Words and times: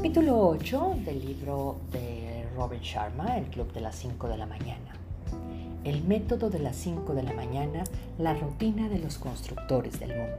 Capítulo 0.00 0.48
8 0.48 0.96
del 1.04 1.20
libro 1.20 1.76
de 1.92 2.46
Robin 2.56 2.80
Sharma, 2.80 3.36
El 3.36 3.44
Club 3.48 3.70
de 3.74 3.82
las 3.82 3.96
5 3.96 4.28
de 4.28 4.38
la 4.38 4.46
mañana. 4.46 4.94
El 5.84 6.02
método 6.04 6.48
de 6.48 6.58
las 6.58 6.76
5 6.76 7.12
de 7.12 7.22
la 7.22 7.34
mañana, 7.34 7.84
la 8.16 8.32
rutina 8.32 8.88
de 8.88 8.98
los 8.98 9.18
constructores 9.18 10.00
del 10.00 10.16
mundo. 10.16 10.38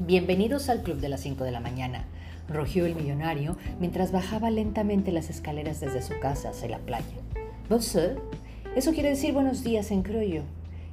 Bienvenidos 0.00 0.68
al 0.68 0.82
Club 0.82 0.98
de 0.98 1.08
las 1.08 1.22
5 1.22 1.44
de 1.44 1.50
la 1.50 1.60
mañana, 1.60 2.04
rugió 2.46 2.84
el 2.84 2.94
millonario 2.94 3.56
mientras 3.80 4.12
bajaba 4.12 4.50
lentamente 4.50 5.10
las 5.10 5.30
escaleras 5.30 5.80
desde 5.80 6.02
su 6.02 6.20
casa 6.20 6.50
hacia 6.50 6.68
la 6.68 6.78
playa. 6.78 7.06
Bonsoir, 7.70 8.18
eso 8.76 8.92
quiere 8.92 9.08
decir 9.08 9.32
buenos 9.32 9.64
días 9.64 9.90
en 9.92 10.02
criollo. 10.02 10.42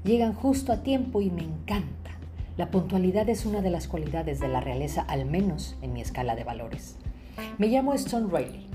Llegan 0.05 0.31
justo 0.33 0.71
a 0.71 0.81
tiempo 0.81 1.19
y 1.19 1.29
me 1.29 1.41
encanta. 1.41 2.18
La 2.59 2.71
puntualidad 2.71 3.29
es 3.29 3.45
una 3.45 3.61
de 3.61 3.69
las 3.69 3.87
cualidades 3.87 4.41
de 4.41 4.49
la 4.49 4.59
realeza, 4.59 5.03
al 5.03 5.23
menos 5.23 5.77
en 5.81 5.93
mi 5.93 6.01
escala 6.01 6.35
de 6.35 6.43
valores. 6.43 6.97
Me 7.57 7.67
llamo 7.67 7.93
Stone 7.93 8.27
Riley, 8.29 8.67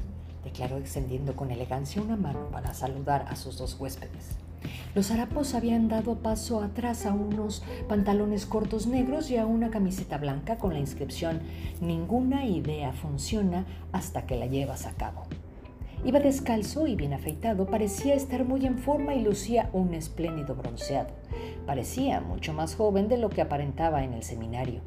declaró 0.42 0.78
extendiendo 0.78 1.36
con 1.36 1.50
elegancia 1.50 2.00
una 2.00 2.16
mano 2.16 2.48
para 2.50 2.72
saludar 2.72 3.26
a 3.28 3.36
sus 3.36 3.58
dos 3.58 3.78
huéspedes. 3.78 4.38
Los 4.94 5.10
harapos 5.10 5.52
habían 5.52 5.88
dado 5.88 6.14
paso 6.20 6.62
atrás 6.62 7.04
a 7.04 7.12
unos 7.12 7.62
pantalones 7.86 8.46
cortos 8.46 8.86
negros 8.86 9.30
y 9.30 9.36
a 9.36 9.44
una 9.44 9.68
camiseta 9.68 10.16
blanca 10.16 10.56
con 10.56 10.72
la 10.72 10.78
inscripción 10.78 11.42
Ninguna 11.82 12.46
idea 12.46 12.94
funciona 12.94 13.66
hasta 13.92 14.24
que 14.24 14.36
la 14.36 14.46
llevas 14.46 14.86
a 14.86 14.92
cabo. 14.92 15.24
Iba 16.04 16.20
descalzo 16.20 16.86
y 16.86 16.96
bien 16.96 17.14
afeitado, 17.14 17.64
parecía 17.64 18.14
estar 18.14 18.44
muy 18.44 18.66
en 18.66 18.76
forma 18.76 19.14
y 19.14 19.22
lucía 19.22 19.70
un 19.72 19.94
espléndido 19.94 20.54
bronceado. 20.54 21.08
Parecía 21.64 22.20
mucho 22.20 22.52
más 22.52 22.76
joven 22.76 23.08
de 23.08 23.16
lo 23.16 23.30
que 23.30 23.40
aparentaba 23.40 24.04
en 24.04 24.12
el 24.12 24.22
seminario. 24.22 24.82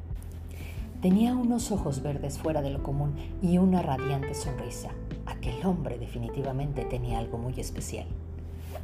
Tenía 1.02 1.36
unos 1.36 1.72
ojos 1.72 2.04
verdes 2.04 2.38
fuera 2.38 2.62
de 2.62 2.70
lo 2.70 2.84
común 2.84 3.16
y 3.42 3.58
una 3.58 3.82
radiante 3.82 4.36
sonrisa. 4.36 4.92
Aquel 5.26 5.66
hombre 5.66 5.98
definitivamente 5.98 6.86
tenía 6.86 7.18
algo 7.18 7.40
muy 7.40 7.60
especial. 7.60 8.06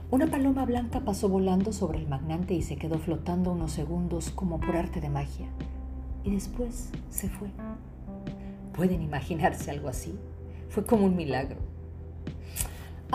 Una 0.10 0.26
paloma 0.26 0.66
blanca 0.66 1.02
pasó 1.02 1.30
volando 1.30 1.72
sobre 1.72 2.00
el 2.00 2.08
magnate 2.08 2.56
y 2.56 2.64
se 2.64 2.78
quedó 2.78 2.98
flotando 2.98 3.52
unos 3.52 3.74
segundos 3.74 4.32
como 4.32 4.60
por 4.60 4.76
arte 4.76 5.02
de 5.02 5.10
magia. 5.10 5.48
Y 6.24 6.32
después 6.32 6.90
se 7.12 7.30
fue. 7.30 7.50
¿Pueden 8.74 9.04
imaginarse 9.04 9.70
algo 9.70 9.88
así? 9.88 10.18
Fue 10.70 10.84
como 10.84 11.06
un 11.06 11.16
milagro. 11.16 11.73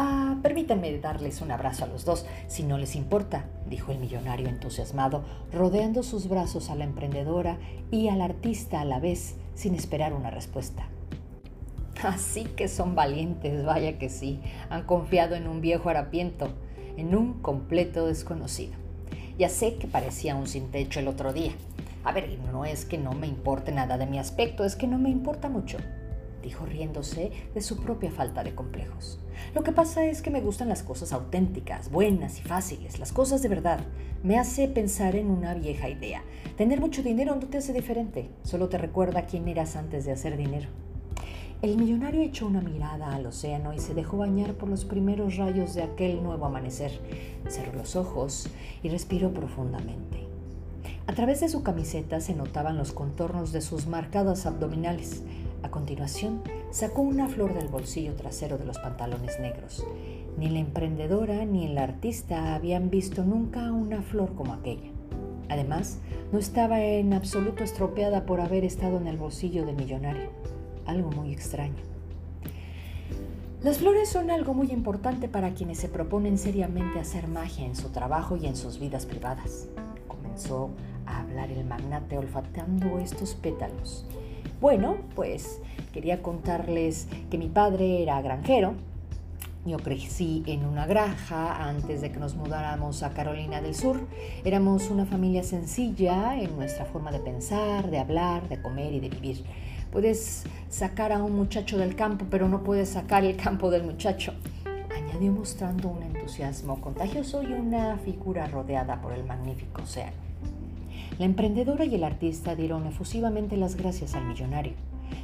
Ah, 0.00 0.36
permítanme 0.44 0.96
darles 1.00 1.40
un 1.40 1.50
abrazo 1.50 1.82
a 1.82 1.88
los 1.88 2.04
dos, 2.04 2.24
si 2.46 2.62
no 2.62 2.78
les 2.78 2.94
importa, 2.94 3.46
dijo 3.66 3.90
el 3.90 3.98
millonario 3.98 4.46
entusiasmado, 4.46 5.24
rodeando 5.52 6.04
sus 6.04 6.28
brazos 6.28 6.70
a 6.70 6.76
la 6.76 6.84
emprendedora 6.84 7.58
y 7.90 8.06
al 8.06 8.20
artista 8.20 8.80
a 8.80 8.84
la 8.84 9.00
vez, 9.00 9.34
sin 9.56 9.74
esperar 9.74 10.12
una 10.12 10.30
respuesta. 10.30 10.86
Así 12.04 12.44
que 12.44 12.68
son 12.68 12.94
valientes, 12.94 13.64
vaya 13.64 13.98
que 13.98 14.08
sí, 14.08 14.40
han 14.70 14.84
confiado 14.84 15.34
en 15.34 15.48
un 15.48 15.60
viejo 15.60 15.88
harapiento, 15.88 16.46
en 16.96 17.16
un 17.16 17.42
completo 17.42 18.06
desconocido. 18.06 18.74
Ya 19.36 19.48
sé 19.48 19.78
que 19.78 19.88
parecía 19.88 20.36
un 20.36 20.46
sin 20.46 20.70
techo 20.70 21.00
el 21.00 21.08
otro 21.08 21.32
día. 21.32 21.50
A 22.04 22.12
ver, 22.12 22.38
no 22.52 22.64
es 22.64 22.84
que 22.84 22.98
no 22.98 23.14
me 23.14 23.26
importe 23.26 23.72
nada 23.72 23.98
de 23.98 24.06
mi 24.06 24.20
aspecto, 24.20 24.62
es 24.62 24.76
que 24.76 24.86
no 24.86 24.96
me 24.96 25.10
importa 25.10 25.48
mucho 25.48 25.78
dijo 26.48 26.64
riéndose 26.64 27.30
de 27.54 27.60
su 27.60 27.76
propia 27.76 28.10
falta 28.10 28.42
de 28.42 28.54
complejos. 28.54 29.20
Lo 29.54 29.62
que 29.62 29.70
pasa 29.70 30.06
es 30.06 30.22
que 30.22 30.30
me 30.30 30.40
gustan 30.40 30.70
las 30.70 30.82
cosas 30.82 31.12
auténticas, 31.12 31.90
buenas 31.90 32.38
y 32.38 32.42
fáciles, 32.42 32.98
las 32.98 33.12
cosas 33.12 33.42
de 33.42 33.50
verdad. 33.50 33.80
Me 34.22 34.38
hace 34.38 34.66
pensar 34.66 35.14
en 35.14 35.30
una 35.30 35.52
vieja 35.52 35.90
idea. 35.90 36.22
Tener 36.56 36.80
mucho 36.80 37.02
dinero 37.02 37.34
no 37.34 37.46
te 37.46 37.58
hace 37.58 37.74
diferente, 37.74 38.30
solo 38.44 38.70
te 38.70 38.78
recuerda 38.78 39.26
quién 39.26 39.46
eras 39.46 39.76
antes 39.76 40.06
de 40.06 40.12
hacer 40.12 40.38
dinero. 40.38 40.70
El 41.60 41.76
millonario 41.76 42.22
echó 42.22 42.46
una 42.46 42.62
mirada 42.62 43.14
al 43.14 43.26
océano 43.26 43.74
y 43.74 43.78
se 43.78 43.92
dejó 43.92 44.16
bañar 44.16 44.54
por 44.54 44.70
los 44.70 44.86
primeros 44.86 45.36
rayos 45.36 45.74
de 45.74 45.82
aquel 45.82 46.22
nuevo 46.22 46.46
amanecer. 46.46 46.98
Cerró 47.48 47.74
los 47.74 47.94
ojos 47.94 48.48
y 48.82 48.88
respiró 48.88 49.34
profundamente. 49.34 50.28
A 51.08 51.14
través 51.14 51.40
de 51.40 51.48
su 51.48 51.62
camiseta 51.62 52.20
se 52.20 52.34
notaban 52.34 52.76
los 52.76 52.92
contornos 52.92 53.50
de 53.50 53.62
sus 53.62 53.86
marcadas 53.86 54.44
abdominales. 54.44 55.22
A 55.62 55.70
continuación, 55.70 56.42
sacó 56.70 57.02
una 57.02 57.28
flor 57.28 57.54
del 57.54 57.68
bolsillo 57.68 58.14
trasero 58.14 58.58
de 58.58 58.64
los 58.64 58.78
pantalones 58.78 59.40
negros. 59.40 59.84
Ni 60.36 60.48
la 60.48 60.60
emprendedora 60.60 61.44
ni 61.44 61.66
el 61.66 61.78
artista 61.78 62.54
habían 62.54 62.90
visto 62.90 63.24
nunca 63.24 63.72
una 63.72 64.02
flor 64.02 64.34
como 64.34 64.52
aquella. 64.52 64.90
Además, 65.48 65.98
no 66.32 66.38
estaba 66.38 66.80
en 66.82 67.12
absoluto 67.12 67.64
estropeada 67.64 68.26
por 68.26 68.40
haber 68.40 68.64
estado 68.64 68.98
en 68.98 69.06
el 69.06 69.16
bolsillo 69.16 69.66
del 69.66 69.76
millonario. 69.76 70.30
Algo 70.86 71.10
muy 71.10 71.32
extraño. 71.32 71.82
Las 73.62 73.78
flores 73.78 74.08
son 74.08 74.30
algo 74.30 74.54
muy 74.54 74.70
importante 74.70 75.28
para 75.28 75.54
quienes 75.54 75.78
se 75.78 75.88
proponen 75.88 76.38
seriamente 76.38 77.00
hacer 77.00 77.26
magia 77.26 77.66
en 77.66 77.74
su 77.74 77.88
trabajo 77.88 78.36
y 78.36 78.46
en 78.46 78.54
sus 78.54 78.78
vidas 78.78 79.04
privadas. 79.04 79.68
Comenzó 80.06 80.70
a 81.06 81.22
hablar 81.22 81.50
el 81.50 81.64
magnate 81.64 82.16
olfateando 82.16 82.98
estos 83.00 83.34
pétalos. 83.34 84.06
Bueno, 84.60 84.96
pues 85.14 85.60
quería 85.92 86.20
contarles 86.20 87.06
que 87.30 87.38
mi 87.38 87.48
padre 87.48 88.02
era 88.02 88.20
granjero. 88.20 88.74
Yo 89.64 89.76
crecí 89.76 90.42
en 90.46 90.64
una 90.64 90.84
granja 90.84 91.68
antes 91.68 92.00
de 92.00 92.10
que 92.10 92.18
nos 92.18 92.34
mudáramos 92.34 93.04
a 93.04 93.10
Carolina 93.10 93.60
del 93.60 93.76
Sur. 93.76 94.00
Éramos 94.44 94.90
una 94.90 95.06
familia 95.06 95.44
sencilla 95.44 96.36
en 96.40 96.56
nuestra 96.56 96.86
forma 96.86 97.12
de 97.12 97.20
pensar, 97.20 97.88
de 97.88 97.98
hablar, 97.98 98.48
de 98.48 98.60
comer 98.60 98.94
y 98.94 99.00
de 99.00 99.10
vivir. 99.10 99.44
Puedes 99.92 100.44
sacar 100.68 101.12
a 101.12 101.22
un 101.22 101.36
muchacho 101.36 101.78
del 101.78 101.94
campo, 101.94 102.26
pero 102.28 102.48
no 102.48 102.64
puedes 102.64 102.88
sacar 102.88 103.24
el 103.24 103.36
campo 103.36 103.70
del 103.70 103.84
muchacho. 103.84 104.34
Añadió 104.92 105.30
mostrando 105.30 105.88
un 105.88 106.02
entusiasmo 106.02 106.80
contagioso 106.80 107.44
y 107.44 107.52
una 107.52 107.96
figura 107.98 108.48
rodeada 108.48 109.00
por 109.00 109.12
el 109.12 109.24
magnífico 109.24 109.82
océano. 109.82 110.27
La 111.18 111.24
emprendedora 111.24 111.84
y 111.84 111.94
el 111.94 112.04
artista 112.04 112.54
dieron 112.54 112.86
efusivamente 112.86 113.56
las 113.56 113.76
gracias 113.76 114.14
al 114.14 114.26
millonario. 114.26 114.74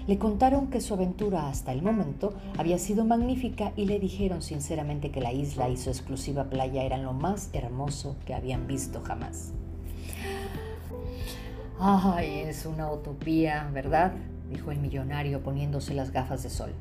Le 0.07 0.19
contaron 0.19 0.69
que 0.69 0.81
su 0.81 0.95
aventura 0.95 1.49
hasta 1.49 1.73
el 1.73 1.83
momento 1.83 2.35
había 2.59 2.79
sido 2.79 3.05
magnífica 3.05 3.73
y 3.77 3.87
le 3.87 3.99
dijeron 3.99 4.43
sinceramente 4.43 5.11
que 5.11 5.21
la 5.21 5.33
isla 5.33 5.69
y 5.69 5.77
su 5.77 5.91
exclusiva 5.91 6.45
playa 6.45 6.83
eran 6.83 7.05
lo 7.05 7.13
más 7.13 7.51
hermoso 7.53 8.17
que 8.27 8.35
habían 8.35 8.67
visto 8.67 9.01
jamás. 9.03 9.53
Ay, 11.79 12.41
es 12.47 12.67
una 12.67 12.93
utopía, 12.93 13.69
¿verdad? 13.73 14.13
dijo 14.51 14.71
el 14.71 14.79
millonario 14.79 15.43
poniéndose 15.43 15.95
las 15.95 16.13
gafas 16.13 16.43
de 16.43 16.51
sol. 16.51 16.73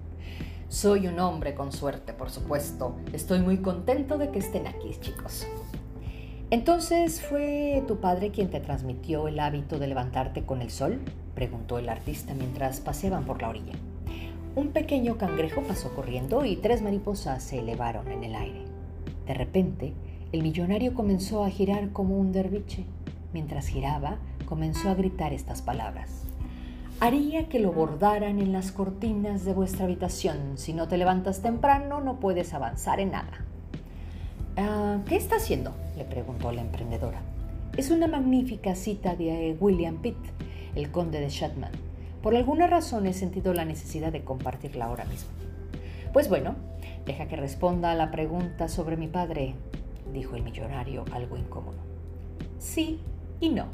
Soy 0.69 1.07
un 1.07 1.19
hombre 1.19 1.53
con 1.53 1.71
suerte, 1.71 2.13
por 2.13 2.29
supuesto. 2.29 2.95
Estoy 3.13 3.39
muy 3.39 3.57
contento 3.57 4.17
de 4.17 4.31
que 4.31 4.39
estén 4.39 4.67
aquí, 4.67 4.91
chicos. 4.99 5.45
Entonces, 6.53 7.19
¿fue 7.19 7.83
tu 7.87 7.97
padre 7.97 8.29
quien 8.29 8.51
te 8.51 8.59
transmitió 8.59 9.27
el 9.27 9.39
hábito 9.39 9.79
de 9.79 9.87
levantarte 9.87 10.45
con 10.45 10.61
el 10.61 10.69
sol? 10.69 10.99
preguntó 11.33 11.79
el 11.79 11.89
artista 11.89 12.35
mientras 12.35 12.79
paseaban 12.79 13.25
por 13.25 13.41
la 13.41 13.49
orilla. 13.49 13.73
Un 14.55 14.67
pequeño 14.67 15.17
cangrejo 15.17 15.63
pasó 15.63 15.95
corriendo 15.95 16.45
y 16.45 16.57
tres 16.57 16.83
mariposas 16.83 17.41
se 17.41 17.57
elevaron 17.57 18.11
en 18.11 18.23
el 18.23 18.35
aire. 18.35 18.65
De 19.25 19.33
repente, 19.33 19.95
el 20.31 20.43
millonario 20.43 20.93
comenzó 20.93 21.43
a 21.43 21.49
girar 21.49 21.89
como 21.89 22.19
un 22.19 22.31
derviche. 22.31 22.85
Mientras 23.33 23.65
giraba, 23.65 24.19
comenzó 24.45 24.89
a 24.89 24.93
gritar 24.93 25.33
estas 25.33 25.63
palabras. 25.63 26.21
Haría 26.99 27.49
que 27.49 27.57
lo 27.57 27.71
bordaran 27.71 28.37
en 28.37 28.51
las 28.51 28.71
cortinas 28.71 29.43
de 29.43 29.55
vuestra 29.55 29.85
habitación. 29.85 30.59
Si 30.59 30.71
no 30.73 30.87
te 30.87 30.99
levantas 30.99 31.41
temprano, 31.41 31.99
no 31.99 32.19
puedes 32.19 32.53
avanzar 32.53 32.99
en 32.99 33.09
nada. 33.09 33.43
Ah, 34.55 34.99
¿Qué 35.07 35.15
está 35.15 35.37
haciendo? 35.37 35.73
le 35.97 36.05
preguntó 36.05 36.51
la 36.51 36.61
emprendedora. 36.61 37.21
Es 37.75 37.89
una 37.89 38.07
magnífica 38.07 38.75
cita 38.75 39.15
de 39.15 39.57
William 39.59 39.97
Pitt, 39.97 40.17
el 40.75 40.91
conde 40.91 41.19
de 41.19 41.29
Shatman. 41.29 41.71
Por 42.21 42.35
alguna 42.35 42.67
razón 42.67 43.07
he 43.07 43.13
sentido 43.13 43.53
la 43.53 43.65
necesidad 43.65 44.11
de 44.11 44.23
compartirla 44.23 44.85
ahora 44.85 45.05
mismo. 45.05 45.29
Pues 46.13 46.29
bueno, 46.29 46.55
deja 47.07 47.27
que 47.27 47.35
responda 47.35 47.91
a 47.91 47.95
la 47.95 48.11
pregunta 48.11 48.67
sobre 48.67 48.95
mi 48.95 49.07
padre, 49.07 49.55
dijo 50.13 50.35
el 50.35 50.43
millonario 50.43 51.03
algo 51.11 51.35
incómodo. 51.35 51.79
Sí 52.59 52.99
y 53.39 53.49
no. 53.49 53.65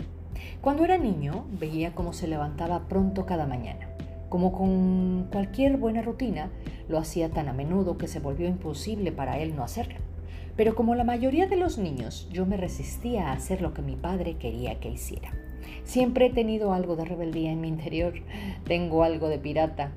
Cuando 0.62 0.86
era 0.86 0.98
niño 0.98 1.44
veía 1.60 1.94
cómo 1.94 2.14
se 2.14 2.30
levantaba 2.30 2.88
pronto 2.88 3.25
cada 3.25 3.46
mañana. 3.46 3.90
Como 4.30 4.54
con 4.54 5.28
cualquier 5.30 5.75
buena 5.75 6.02
rutina, 6.02 6.52
lo 6.88 7.00
hacía 7.00 7.30
tan 7.32 7.50
a 7.50 7.54
menudo 7.54 7.98
que 7.98 8.08
se 8.08 8.20
volvió 8.20 8.48
imposible 8.48 9.12
para 9.12 9.40
él 9.40 9.58
no 9.58 9.64
hacerlo. 9.64 10.09
Pero 10.60 10.76
como 10.76 10.94
la 10.94 11.06
mayoría 11.06 11.48
de 11.48 11.56
los 11.56 11.78
niños, 11.78 12.28
yo 12.34 12.46
me 12.46 12.58
resistía 12.58 13.30
a 13.30 13.32
hacer 13.32 13.62
lo 13.62 13.74
que 13.74 13.82
mi 13.82 13.96
padre 13.96 14.36
quería 14.36 14.78
que 14.82 14.90
hiciera. 14.90 15.32
Siempre 15.86 16.26
he 16.26 16.30
tenido 16.32 16.74
algo 16.74 16.98
de 16.98 17.06
rebeldía 17.06 17.54
en 17.54 17.62
mi 17.62 17.70
interior, 17.70 18.16
tengo 18.66 19.04
algo 19.04 19.30
de 19.30 19.40
pirata. 19.40 19.94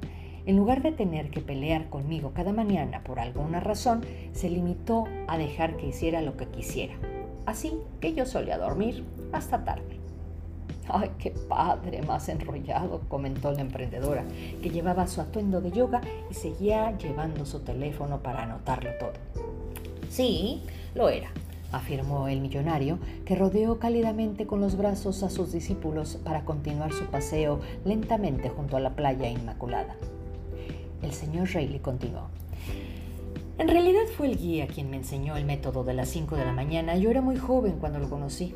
En 0.46 0.56
lugar 0.56 0.80
de 0.80 0.92
tener 0.92 1.30
que 1.30 1.40
pelear 1.40 1.90
conmigo 1.90 2.30
cada 2.32 2.52
mañana 2.52 3.02
por 3.02 3.18
alguna 3.18 3.58
razón, 3.58 4.02
se 4.30 4.50
limitó 4.50 5.06
a 5.26 5.36
dejar 5.36 5.76
que 5.76 5.88
hiciera 5.88 6.22
lo 6.22 6.36
que 6.36 6.46
quisiera. 6.46 6.94
Así 7.44 7.72
que 8.00 8.14
yo 8.14 8.24
solía 8.24 8.56
dormir 8.56 9.04
hasta 9.32 9.64
tarde. 9.64 9.98
¡Ay, 10.88 11.10
qué 11.18 11.32
padre 11.32 12.02
más 12.02 12.28
enrollado! 12.28 13.00
comentó 13.08 13.50
la 13.50 13.62
emprendedora, 13.62 14.22
que 14.62 14.70
llevaba 14.70 15.08
su 15.08 15.22
atuendo 15.22 15.60
de 15.60 15.72
yoga 15.72 16.02
y 16.30 16.34
seguía 16.34 16.96
llevando 16.98 17.46
su 17.46 17.64
teléfono 17.64 18.22
para 18.22 18.44
anotarlo 18.44 18.90
todo. 19.00 19.61
Sí, 20.12 20.60
lo 20.94 21.08
era, 21.08 21.30
afirmó 21.72 22.28
el 22.28 22.42
millonario, 22.42 22.98
que 23.24 23.34
rodeó 23.34 23.78
cálidamente 23.78 24.46
con 24.46 24.60
los 24.60 24.76
brazos 24.76 25.22
a 25.22 25.30
sus 25.30 25.52
discípulos 25.52 26.18
para 26.22 26.44
continuar 26.44 26.92
su 26.92 27.06
paseo 27.06 27.60
lentamente 27.86 28.50
junto 28.50 28.76
a 28.76 28.80
la 28.80 28.94
playa 28.94 29.30
Inmaculada. 29.30 29.96
El 31.00 31.12
señor 31.12 31.48
Reilly 31.48 31.78
continuó. 31.78 32.28
En 33.56 33.68
realidad 33.68 34.02
fue 34.14 34.26
el 34.26 34.36
guía 34.36 34.66
quien 34.66 34.90
me 34.90 34.98
enseñó 34.98 35.38
el 35.38 35.46
método 35.46 35.82
de 35.82 35.94
las 35.94 36.10
5 36.10 36.36
de 36.36 36.44
la 36.44 36.52
mañana. 36.52 36.94
Yo 36.96 37.08
era 37.08 37.22
muy 37.22 37.38
joven 37.38 37.78
cuando 37.80 37.98
lo 37.98 38.10
conocí. 38.10 38.54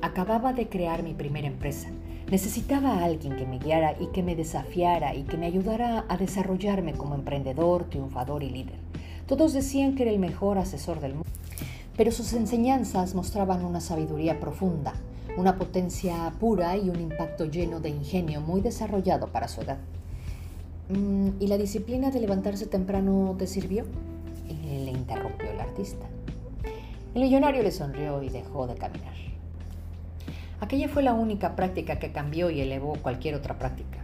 Acababa 0.00 0.54
de 0.54 0.70
crear 0.70 1.02
mi 1.02 1.12
primera 1.12 1.46
empresa. 1.46 1.90
Necesitaba 2.30 2.94
a 2.94 3.04
alguien 3.04 3.36
que 3.36 3.44
me 3.44 3.58
guiara 3.58 3.94
y 4.00 4.06
que 4.06 4.22
me 4.22 4.36
desafiara 4.36 5.14
y 5.14 5.24
que 5.24 5.36
me 5.36 5.44
ayudara 5.44 6.06
a 6.08 6.16
desarrollarme 6.16 6.94
como 6.94 7.14
emprendedor, 7.14 7.90
triunfador 7.90 8.42
y 8.42 8.48
líder. 8.48 8.83
Todos 9.26 9.54
decían 9.54 9.94
que 9.94 10.02
era 10.02 10.12
el 10.12 10.18
mejor 10.18 10.58
asesor 10.58 11.00
del 11.00 11.14
mundo, 11.14 11.28
pero 11.96 12.12
sus 12.12 12.34
enseñanzas 12.34 13.14
mostraban 13.14 13.64
una 13.64 13.80
sabiduría 13.80 14.38
profunda, 14.38 14.92
una 15.38 15.56
potencia 15.56 16.30
pura 16.38 16.76
y 16.76 16.90
un 16.90 17.00
impacto 17.00 17.46
lleno 17.46 17.80
de 17.80 17.88
ingenio 17.88 18.42
muy 18.42 18.60
desarrollado 18.60 19.28
para 19.28 19.48
su 19.48 19.62
edad. 19.62 19.78
Mm, 20.90 21.40
¿Y 21.40 21.46
la 21.46 21.56
disciplina 21.56 22.10
de 22.10 22.20
levantarse 22.20 22.66
temprano 22.66 23.34
te 23.38 23.46
sirvió? 23.46 23.84
le 24.48 24.90
interrumpió 24.90 25.50
el 25.50 25.60
artista. 25.60 26.04
El 27.14 27.22
millonario 27.22 27.62
le 27.62 27.70
sonrió 27.70 28.22
y 28.22 28.28
dejó 28.28 28.66
de 28.66 28.74
caminar. 28.74 29.14
Aquella 30.60 30.88
fue 30.88 31.02
la 31.02 31.14
única 31.14 31.56
práctica 31.56 31.98
que 31.98 32.12
cambió 32.12 32.50
y 32.50 32.60
elevó 32.60 32.94
cualquier 33.00 33.34
otra 33.34 33.58
práctica. 33.58 34.03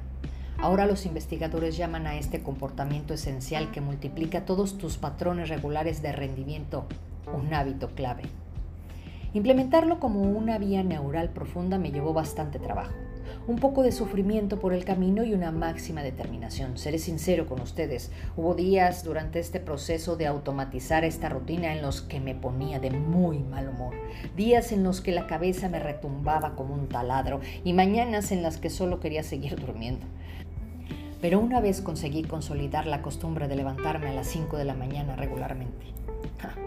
Ahora 0.62 0.84
los 0.84 1.06
investigadores 1.06 1.78
llaman 1.78 2.06
a 2.06 2.16
este 2.16 2.42
comportamiento 2.42 3.14
esencial 3.14 3.70
que 3.70 3.80
multiplica 3.80 4.44
todos 4.44 4.76
tus 4.76 4.98
patrones 4.98 5.48
regulares 5.48 6.02
de 6.02 6.12
rendimiento 6.12 6.84
un 7.32 7.54
hábito 7.54 7.88
clave. 7.94 8.24
Implementarlo 9.32 10.00
como 10.00 10.20
una 10.20 10.58
vía 10.58 10.82
neural 10.82 11.30
profunda 11.30 11.78
me 11.78 11.92
llevó 11.92 12.12
bastante 12.12 12.58
trabajo 12.58 12.92
un 13.46 13.56
poco 13.56 13.82
de 13.82 13.92
sufrimiento 13.92 14.58
por 14.58 14.72
el 14.72 14.84
camino 14.84 15.24
y 15.24 15.34
una 15.34 15.50
máxima 15.50 16.02
determinación. 16.02 16.78
Seré 16.78 16.98
sincero 16.98 17.46
con 17.46 17.60
ustedes, 17.60 18.10
hubo 18.36 18.54
días 18.54 19.04
durante 19.04 19.38
este 19.38 19.60
proceso 19.60 20.16
de 20.16 20.26
automatizar 20.26 21.04
esta 21.04 21.28
rutina 21.28 21.72
en 21.72 21.82
los 21.82 22.02
que 22.02 22.20
me 22.20 22.34
ponía 22.34 22.80
de 22.80 22.90
muy 22.90 23.38
mal 23.38 23.68
humor, 23.68 23.94
días 24.36 24.72
en 24.72 24.82
los 24.84 25.00
que 25.00 25.12
la 25.12 25.26
cabeza 25.26 25.68
me 25.68 25.78
retumbaba 25.78 26.54
como 26.54 26.74
un 26.74 26.88
taladro 26.88 27.40
y 27.64 27.72
mañanas 27.72 28.30
en 28.32 28.42
las 28.42 28.58
que 28.58 28.70
solo 28.70 29.00
quería 29.00 29.22
seguir 29.22 29.56
durmiendo. 29.56 30.06
Pero 31.20 31.38
una 31.38 31.60
vez 31.60 31.82
conseguí 31.82 32.22
consolidar 32.22 32.86
la 32.86 33.02
costumbre 33.02 33.46
de 33.46 33.56
levantarme 33.56 34.08
a 34.08 34.14
las 34.14 34.26
5 34.28 34.56
de 34.56 34.64
la 34.64 34.74
mañana 34.74 35.16
regularmente. 35.16 35.86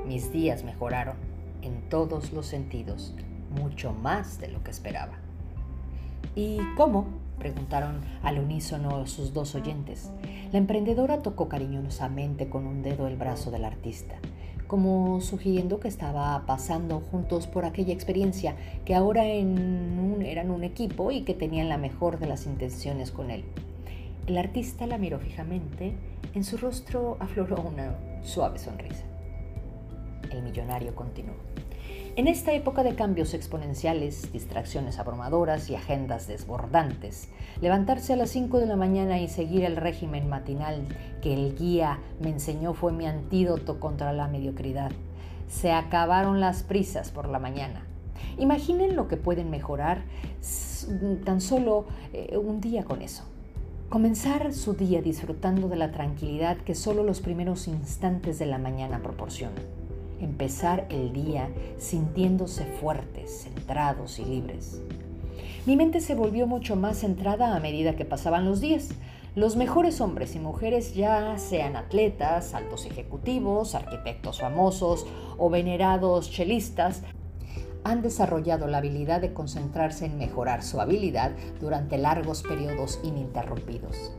mis 0.05 0.31
días 0.31 0.63
mejoraron 0.63 1.15
en 1.63 1.89
todos 1.89 2.33
los 2.33 2.45
sentidos, 2.45 3.15
mucho 3.49 3.93
más 3.93 4.39
de 4.39 4.49
lo 4.49 4.63
que 4.63 4.71
esperaba. 4.71 5.13
¿Y 6.35 6.59
cómo? 6.77 7.07
preguntaron 7.39 8.01
al 8.21 8.39
unísono 8.39 9.07
sus 9.07 9.33
dos 9.33 9.55
oyentes. 9.55 10.11
La 10.51 10.59
emprendedora 10.59 11.23
tocó 11.23 11.49
cariñosamente 11.49 12.47
con 12.47 12.67
un 12.67 12.83
dedo 12.83 13.07
el 13.07 13.17
brazo 13.17 13.49
del 13.49 13.65
artista, 13.65 14.15
como 14.67 15.19
sugiriendo 15.19 15.79
que 15.79 15.87
estaba 15.87 16.45
pasando 16.45 16.99
juntos 16.99 17.47
por 17.47 17.65
aquella 17.65 17.93
experiencia, 17.93 18.55
que 18.85 18.93
ahora 18.93 19.25
eran 19.25 20.51
un 20.51 20.63
equipo 20.63 21.11
y 21.11 21.23
que 21.23 21.33
tenían 21.33 21.69
la 21.69 21.77
mejor 21.77 22.19
de 22.19 22.27
las 22.27 22.45
intenciones 22.45 23.11
con 23.11 23.31
él. 23.31 23.45
El 24.25 24.37
artista 24.37 24.87
la 24.87 24.97
miró 24.97 25.19
fijamente, 25.19 25.97
en 26.33 26.45
su 26.45 26.55
rostro 26.55 27.17
afloró 27.19 27.61
una 27.61 27.93
suave 28.23 28.57
sonrisa. 28.57 29.03
El 30.31 30.43
millonario 30.43 30.95
continuó. 30.95 31.35
En 32.15 32.29
esta 32.29 32.53
época 32.53 32.83
de 32.83 32.95
cambios 32.95 33.33
exponenciales, 33.33 34.31
distracciones 34.31 34.97
abrumadoras 34.97 35.69
y 35.69 35.75
agendas 35.75 36.27
desbordantes, 36.27 37.27
levantarse 37.59 38.13
a 38.13 38.15
las 38.15 38.29
5 38.29 38.59
de 38.59 38.65
la 38.65 38.77
mañana 38.77 39.19
y 39.19 39.27
seguir 39.27 39.65
el 39.65 39.75
régimen 39.75 40.29
matinal 40.29 40.85
que 41.21 41.33
el 41.33 41.57
guía 41.57 41.99
me 42.21 42.29
enseñó 42.29 42.73
fue 42.73 42.93
mi 42.93 43.05
antídoto 43.05 43.81
contra 43.81 44.13
la 44.13 44.29
mediocridad. 44.29 44.93
Se 45.49 45.73
acabaron 45.73 46.39
las 46.39 46.63
prisas 46.63 47.11
por 47.11 47.27
la 47.27 47.39
mañana. 47.39 47.85
Imaginen 48.37 48.95
lo 48.95 49.09
que 49.09 49.17
pueden 49.17 49.49
mejorar 49.49 50.03
tan 51.25 51.41
solo 51.41 51.87
eh, 52.13 52.37
un 52.37 52.61
día 52.61 52.85
con 52.85 53.01
eso. 53.01 53.25
Comenzar 53.93 54.55
su 54.55 54.73
día 54.73 55.03
disfrutando 55.03 55.69
de 55.69 55.75
la 55.75 55.91
tranquilidad 55.91 56.57
que 56.57 56.73
solo 56.73 57.03
los 57.03 57.21
primeros 57.21 57.67
instantes 57.67 58.39
de 58.39 58.47
la 58.47 58.57
mañana 58.57 59.03
proporcionan 59.03 59.63
empezar 60.19 60.87
el 60.89 61.13
día 61.13 61.51
sintiéndose 61.77 62.65
fuertes, 62.65 63.43
centrados 63.43 64.17
y 64.17 64.25
libres. 64.25 64.81
Mi 65.67 65.77
mente 65.77 65.99
se 65.99 66.15
volvió 66.15 66.47
mucho 66.47 66.75
más 66.75 67.01
centrada 67.01 67.55
a 67.55 67.59
medida 67.59 67.95
que 67.95 68.03
pasaban 68.03 68.45
los 68.45 68.61
días. 68.61 68.89
Los 69.35 69.55
mejores 69.55 70.01
hombres 70.01 70.35
y 70.35 70.39
mujeres, 70.39 70.95
ya 70.95 71.37
sean 71.37 71.75
atletas, 71.75 72.55
altos 72.55 72.87
ejecutivos, 72.87 73.75
arquitectos 73.75 74.39
famosos 74.39 75.05
o 75.37 75.51
venerados 75.51 76.31
chelistas, 76.31 77.03
han 77.83 78.01
desarrollado 78.01 78.67
la 78.67 78.79
habilidad 78.79 79.21
de 79.21 79.33
concentrarse 79.33 80.05
en 80.05 80.17
mejorar 80.17 80.63
su 80.63 80.79
habilidad 80.79 81.31
durante 81.59 81.97
largos 81.97 82.43
periodos 82.43 82.99
ininterrumpidos. 83.03 84.11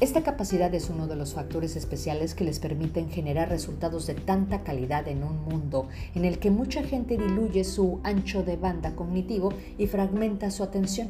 Esta 0.00 0.22
capacidad 0.22 0.74
es 0.74 0.88
uno 0.88 1.06
de 1.06 1.16
los 1.16 1.34
factores 1.34 1.76
especiales 1.76 2.34
que 2.34 2.44
les 2.44 2.58
permiten 2.58 3.10
generar 3.10 3.50
resultados 3.50 4.06
de 4.06 4.14
tanta 4.14 4.62
calidad 4.62 5.06
en 5.08 5.22
un 5.22 5.44
mundo 5.44 5.88
en 6.14 6.24
el 6.24 6.38
que 6.38 6.50
mucha 6.50 6.82
gente 6.82 7.18
diluye 7.18 7.64
su 7.64 8.00
ancho 8.02 8.42
de 8.42 8.56
banda 8.56 8.96
cognitivo 8.96 9.52
y 9.76 9.88
fragmenta 9.88 10.50
su 10.50 10.62
atención, 10.62 11.08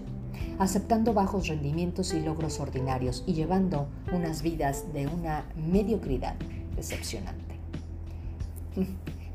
aceptando 0.58 1.14
bajos 1.14 1.46
rendimientos 1.46 2.12
y 2.14 2.20
logros 2.20 2.58
ordinarios 2.58 3.22
y 3.28 3.34
llevando 3.34 3.86
unas 4.12 4.42
vidas 4.42 4.92
de 4.92 5.06
una 5.06 5.44
mediocridad 5.54 6.34
decepcionante. 6.74 7.54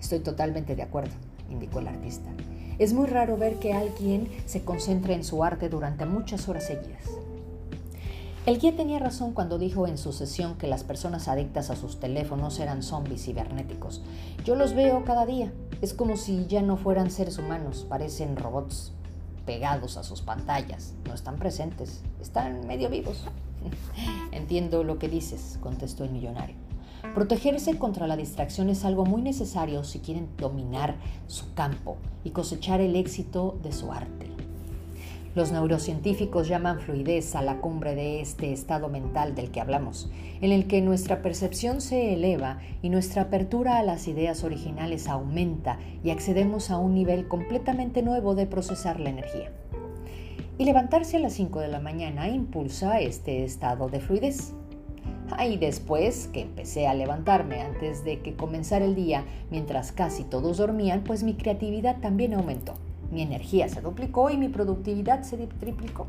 Estoy 0.01 0.19
totalmente 0.19 0.75
de 0.75 0.83
acuerdo, 0.83 1.13
indicó 1.49 1.79
el 1.79 1.87
artista. 1.87 2.29
Es 2.77 2.93
muy 2.93 3.07
raro 3.07 3.37
ver 3.37 3.57
que 3.59 3.73
alguien 3.73 4.29
se 4.45 4.63
concentre 4.63 5.13
en 5.13 5.23
su 5.23 5.43
arte 5.43 5.69
durante 5.69 6.05
muchas 6.05 6.47
horas 6.49 6.65
seguidas. 6.65 7.03
El 8.45 8.59
guía 8.59 8.75
tenía 8.75 8.99
razón 8.99 9.33
cuando 9.33 9.57
dijo 9.57 9.87
en 9.87 9.97
su 9.97 10.13
sesión 10.13 10.55
que 10.55 10.67
las 10.67 10.83
personas 10.83 11.27
adictas 11.27 11.71
a 11.71 11.75
sus 11.75 11.99
teléfonos 11.99 12.59
eran 12.59 12.83
zombies 12.83 13.25
cibernéticos. 13.25 14.03
Yo 14.43 14.55
los 14.55 14.75
veo 14.75 15.03
cada 15.03 15.25
día. 15.25 15.51
Es 15.81 15.95
como 15.95 16.15
si 16.15 16.45
ya 16.45 16.61
no 16.61 16.77
fueran 16.77 17.09
seres 17.09 17.39
humanos, 17.39 17.87
parecen 17.89 18.35
robots 18.35 18.91
pegados 19.47 19.97
a 19.97 20.03
sus 20.03 20.21
pantallas. 20.21 20.93
No 21.07 21.15
están 21.15 21.37
presentes, 21.37 22.01
están 22.21 22.67
medio 22.67 22.89
vivos. 22.89 23.25
Entiendo 24.31 24.83
lo 24.83 24.99
que 24.99 25.09
dices, 25.09 25.57
contestó 25.61 26.03
el 26.03 26.11
millonario. 26.11 26.64
Protegerse 27.13 27.77
contra 27.77 28.07
la 28.07 28.17
distracción 28.17 28.69
es 28.69 28.83
algo 28.83 29.05
muy 29.05 29.21
necesario 29.21 29.83
si 29.83 29.99
quieren 29.99 30.29
dominar 30.37 30.95
su 31.27 31.53
campo 31.53 31.97
y 32.23 32.31
cosechar 32.31 32.81
el 32.81 32.95
éxito 32.95 33.57
de 33.63 33.71
su 33.71 33.91
arte. 33.91 34.35
Los 35.35 35.51
neurocientíficos 35.51 36.47
llaman 36.47 36.79
fluidez 36.79 37.35
a 37.35 37.41
la 37.41 37.59
cumbre 37.59 37.93
de 37.93 38.21
este 38.21 38.53
estado 38.53 38.87
mental 38.87 39.35
del 39.35 39.51
que 39.51 39.59
hablamos, 39.59 40.09
en 40.39 40.53
el 40.53 40.65
que 40.65 40.81
nuestra 40.81 41.21
percepción 41.21 41.81
se 41.81 42.13
eleva 42.13 42.59
y 42.81 42.89
nuestra 42.89 43.23
apertura 43.23 43.77
a 43.77 43.83
las 43.83 44.07
ideas 44.07 44.45
originales 44.45 45.09
aumenta 45.09 45.77
y 46.05 46.11
accedemos 46.11 46.71
a 46.71 46.77
un 46.77 46.93
nivel 46.93 47.27
completamente 47.27 48.01
nuevo 48.01 48.33
de 48.33 48.47
procesar 48.47 49.01
la 49.01 49.09
energía. 49.09 49.51
Y 50.57 50.63
levantarse 50.63 51.17
a 51.17 51.19
las 51.19 51.33
5 51.33 51.59
de 51.59 51.67
la 51.67 51.81
mañana 51.81 52.29
impulsa 52.29 53.01
este 53.01 53.43
estado 53.43 53.89
de 53.89 53.99
fluidez. 53.99 54.53
Y 55.47 55.57
después 55.57 56.27
que 56.27 56.41
empecé 56.41 56.87
a 56.87 56.93
levantarme 56.93 57.61
antes 57.61 58.03
de 58.03 58.19
que 58.21 58.35
comenzara 58.35 58.85
el 58.85 58.95
día, 58.95 59.25
mientras 59.51 59.91
casi 59.91 60.23
todos 60.23 60.57
dormían, 60.57 61.03
pues 61.03 61.23
mi 61.23 61.35
creatividad 61.35 61.97
también 61.99 62.33
aumentó. 62.33 62.73
Mi 63.11 63.21
energía 63.21 63.69
se 63.69 63.81
duplicó 63.81 64.29
y 64.29 64.37
mi 64.37 64.49
productividad 64.49 65.23
se 65.23 65.37
triplicó. 65.37 66.07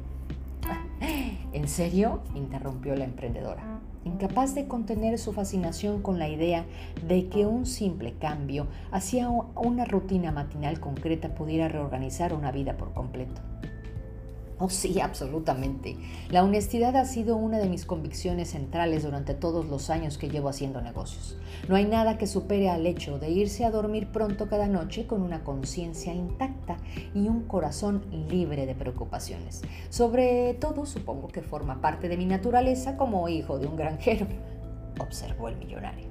¿En 1.52 1.68
serio? 1.68 2.20
interrumpió 2.34 2.94
la 2.96 3.04
emprendedora, 3.04 3.62
incapaz 4.04 4.54
de 4.54 4.66
contener 4.66 5.18
su 5.18 5.32
fascinación 5.32 6.02
con 6.02 6.18
la 6.18 6.28
idea 6.28 6.64
de 7.06 7.28
que 7.28 7.46
un 7.46 7.66
simple 7.66 8.14
cambio 8.14 8.66
hacia 8.90 9.28
una 9.28 9.84
rutina 9.84 10.32
matinal 10.32 10.80
concreta 10.80 11.34
pudiera 11.34 11.68
reorganizar 11.68 12.34
una 12.34 12.52
vida 12.52 12.76
por 12.76 12.92
completo. 12.92 13.40
Oh, 14.66 14.70
sí, 14.70 15.00
absolutamente. 15.00 15.96
La 16.30 16.42
honestidad 16.42 16.96
ha 16.96 17.04
sido 17.04 17.36
una 17.36 17.58
de 17.58 17.68
mis 17.68 17.84
convicciones 17.84 18.50
centrales 18.50 19.02
durante 19.02 19.34
todos 19.34 19.66
los 19.66 19.90
años 19.90 20.16
que 20.16 20.30
llevo 20.30 20.48
haciendo 20.48 20.80
negocios. 20.80 21.36
No 21.68 21.76
hay 21.76 21.84
nada 21.84 22.16
que 22.16 22.26
supere 22.26 22.70
al 22.70 22.86
hecho 22.86 23.18
de 23.18 23.30
irse 23.30 23.66
a 23.66 23.70
dormir 23.70 24.08
pronto 24.08 24.48
cada 24.48 24.66
noche 24.66 25.06
con 25.06 25.20
una 25.20 25.44
conciencia 25.44 26.14
intacta 26.14 26.78
y 27.14 27.28
un 27.28 27.42
corazón 27.42 28.02
libre 28.30 28.64
de 28.64 28.74
preocupaciones. 28.74 29.62
Sobre 29.90 30.54
todo, 30.54 30.86
supongo 30.86 31.28
que 31.28 31.42
forma 31.42 31.82
parte 31.82 32.08
de 32.08 32.16
mi 32.16 32.24
naturaleza 32.24 32.96
como 32.96 33.28
hijo 33.28 33.58
de 33.58 33.66
un 33.66 33.76
granjero, 33.76 34.26
observó 35.00 35.48
el 35.48 35.56
millonario. 35.56 36.06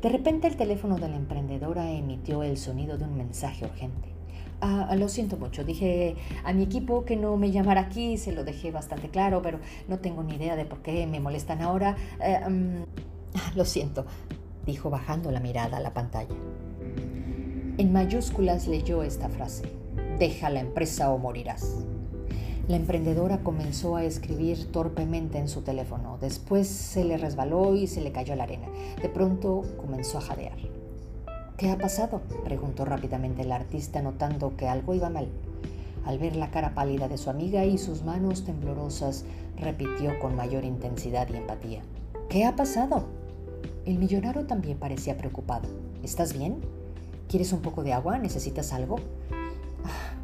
De 0.00 0.08
repente 0.08 0.46
el 0.46 0.56
teléfono 0.56 0.96
de 0.96 1.08
la 1.08 1.16
emprendedora 1.16 1.90
emitió 1.90 2.44
el 2.44 2.56
sonido 2.56 2.98
de 2.98 3.04
un 3.04 3.16
mensaje 3.16 3.64
urgente. 3.64 4.19
Ah, 4.62 4.94
lo 4.94 5.08
siento 5.08 5.38
mucho, 5.38 5.64
dije 5.64 6.16
a 6.44 6.52
mi 6.52 6.64
equipo 6.64 7.06
que 7.06 7.16
no 7.16 7.36
me 7.38 7.50
llamara 7.50 7.80
aquí, 7.80 8.18
se 8.18 8.32
lo 8.32 8.44
dejé 8.44 8.70
bastante 8.70 9.08
claro, 9.08 9.40
pero 9.40 9.58
no 9.88 10.00
tengo 10.00 10.22
ni 10.22 10.34
idea 10.34 10.54
de 10.54 10.66
por 10.66 10.82
qué 10.82 11.06
me 11.06 11.18
molestan 11.18 11.62
ahora. 11.62 11.96
Eh, 12.22 12.40
mm, 12.46 13.56
lo 13.56 13.64
siento, 13.64 14.04
dijo 14.66 14.90
bajando 14.90 15.30
la 15.30 15.40
mirada 15.40 15.78
a 15.78 15.80
la 15.80 15.94
pantalla. 15.94 16.34
En 17.78 17.92
mayúsculas 17.92 18.66
leyó 18.66 19.02
esta 19.02 19.30
frase, 19.30 19.64
deja 20.18 20.50
la 20.50 20.60
empresa 20.60 21.10
o 21.10 21.18
morirás. 21.18 21.78
La 22.68 22.76
emprendedora 22.76 23.42
comenzó 23.42 23.96
a 23.96 24.04
escribir 24.04 24.70
torpemente 24.70 25.38
en 25.38 25.48
su 25.48 25.62
teléfono, 25.62 26.18
después 26.20 26.68
se 26.68 27.04
le 27.04 27.16
resbaló 27.16 27.74
y 27.74 27.86
se 27.86 28.02
le 28.02 28.12
cayó 28.12 28.36
la 28.36 28.44
arena. 28.44 28.68
De 29.00 29.08
pronto 29.08 29.62
comenzó 29.78 30.18
a 30.18 30.20
jadear. 30.20 30.58
¿Qué 31.60 31.68
ha 31.68 31.76
pasado? 31.76 32.22
preguntó 32.42 32.86
rápidamente 32.86 33.42
el 33.42 33.52
artista 33.52 34.00
notando 34.00 34.56
que 34.56 34.66
algo 34.66 34.94
iba 34.94 35.10
mal. 35.10 35.28
Al 36.06 36.18
ver 36.18 36.34
la 36.34 36.50
cara 36.50 36.72
pálida 36.72 37.06
de 37.06 37.18
su 37.18 37.28
amiga 37.28 37.66
y 37.66 37.76
sus 37.76 38.02
manos 38.02 38.46
temblorosas, 38.46 39.26
repitió 39.58 40.18
con 40.20 40.34
mayor 40.36 40.64
intensidad 40.64 41.28
y 41.28 41.36
empatía. 41.36 41.82
¿Qué 42.30 42.46
ha 42.46 42.56
pasado? 42.56 43.04
El 43.84 43.98
millonario 43.98 44.46
también 44.46 44.78
parecía 44.78 45.18
preocupado. 45.18 45.68
¿Estás 46.02 46.32
bien? 46.32 46.62
¿Quieres 47.28 47.52
un 47.52 47.60
poco 47.60 47.82
de 47.82 47.92
agua? 47.92 48.16
¿Necesitas 48.16 48.72
algo? 48.72 48.96
Ah, 49.84 50.14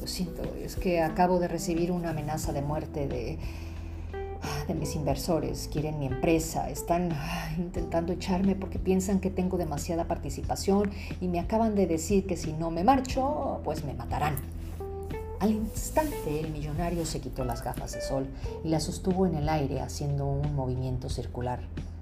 lo 0.00 0.06
siento, 0.06 0.42
es 0.64 0.74
que 0.74 1.02
acabo 1.02 1.38
de 1.38 1.48
recibir 1.48 1.92
una 1.92 2.12
amenaza 2.12 2.54
de 2.54 2.62
muerte 2.62 3.08
de 3.08 3.38
de 4.66 4.74
mis 4.74 4.94
inversores, 4.94 5.68
quieren 5.72 5.98
mi 5.98 6.06
empresa, 6.06 6.70
están 6.70 7.10
intentando 7.58 8.12
echarme 8.12 8.54
porque 8.54 8.78
piensan 8.78 9.20
que 9.20 9.30
tengo 9.30 9.58
demasiada 9.58 10.04
participación 10.04 10.90
y 11.20 11.28
me 11.28 11.40
acaban 11.40 11.74
de 11.74 11.86
decir 11.86 12.26
que 12.26 12.36
si 12.36 12.52
no 12.52 12.70
me 12.70 12.84
marcho, 12.84 13.60
pues 13.64 13.84
me 13.84 13.94
matarán. 13.94 14.36
Al 15.40 15.52
instante 15.52 16.40
el 16.40 16.50
millonario 16.50 17.06
se 17.06 17.20
quitó 17.20 17.44
las 17.44 17.64
gafas 17.64 17.92
de 17.92 18.02
sol 18.02 18.26
y 18.62 18.68
las 18.68 18.84
sostuvo 18.84 19.26
en 19.26 19.34
el 19.34 19.48
aire 19.48 19.80
haciendo 19.80 20.26
un 20.26 20.54
movimiento 20.54 21.08
circular. 21.08 21.60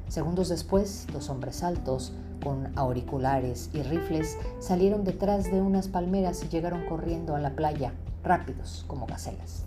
Segundos 0.08 0.48
después, 0.48 1.06
dos 1.12 1.28
hombres 1.30 1.62
altos, 1.62 2.12
con 2.42 2.76
auriculares 2.76 3.70
y 3.72 3.82
rifles, 3.82 4.36
salieron 4.58 5.04
detrás 5.04 5.44
de 5.44 5.60
unas 5.60 5.88
palmeras 5.88 6.42
y 6.42 6.48
llegaron 6.48 6.86
corriendo 6.86 7.36
a 7.36 7.40
la 7.40 7.50
playa, 7.50 7.92
rápidos 8.24 8.84
como 8.88 9.06
gacelas. 9.06 9.64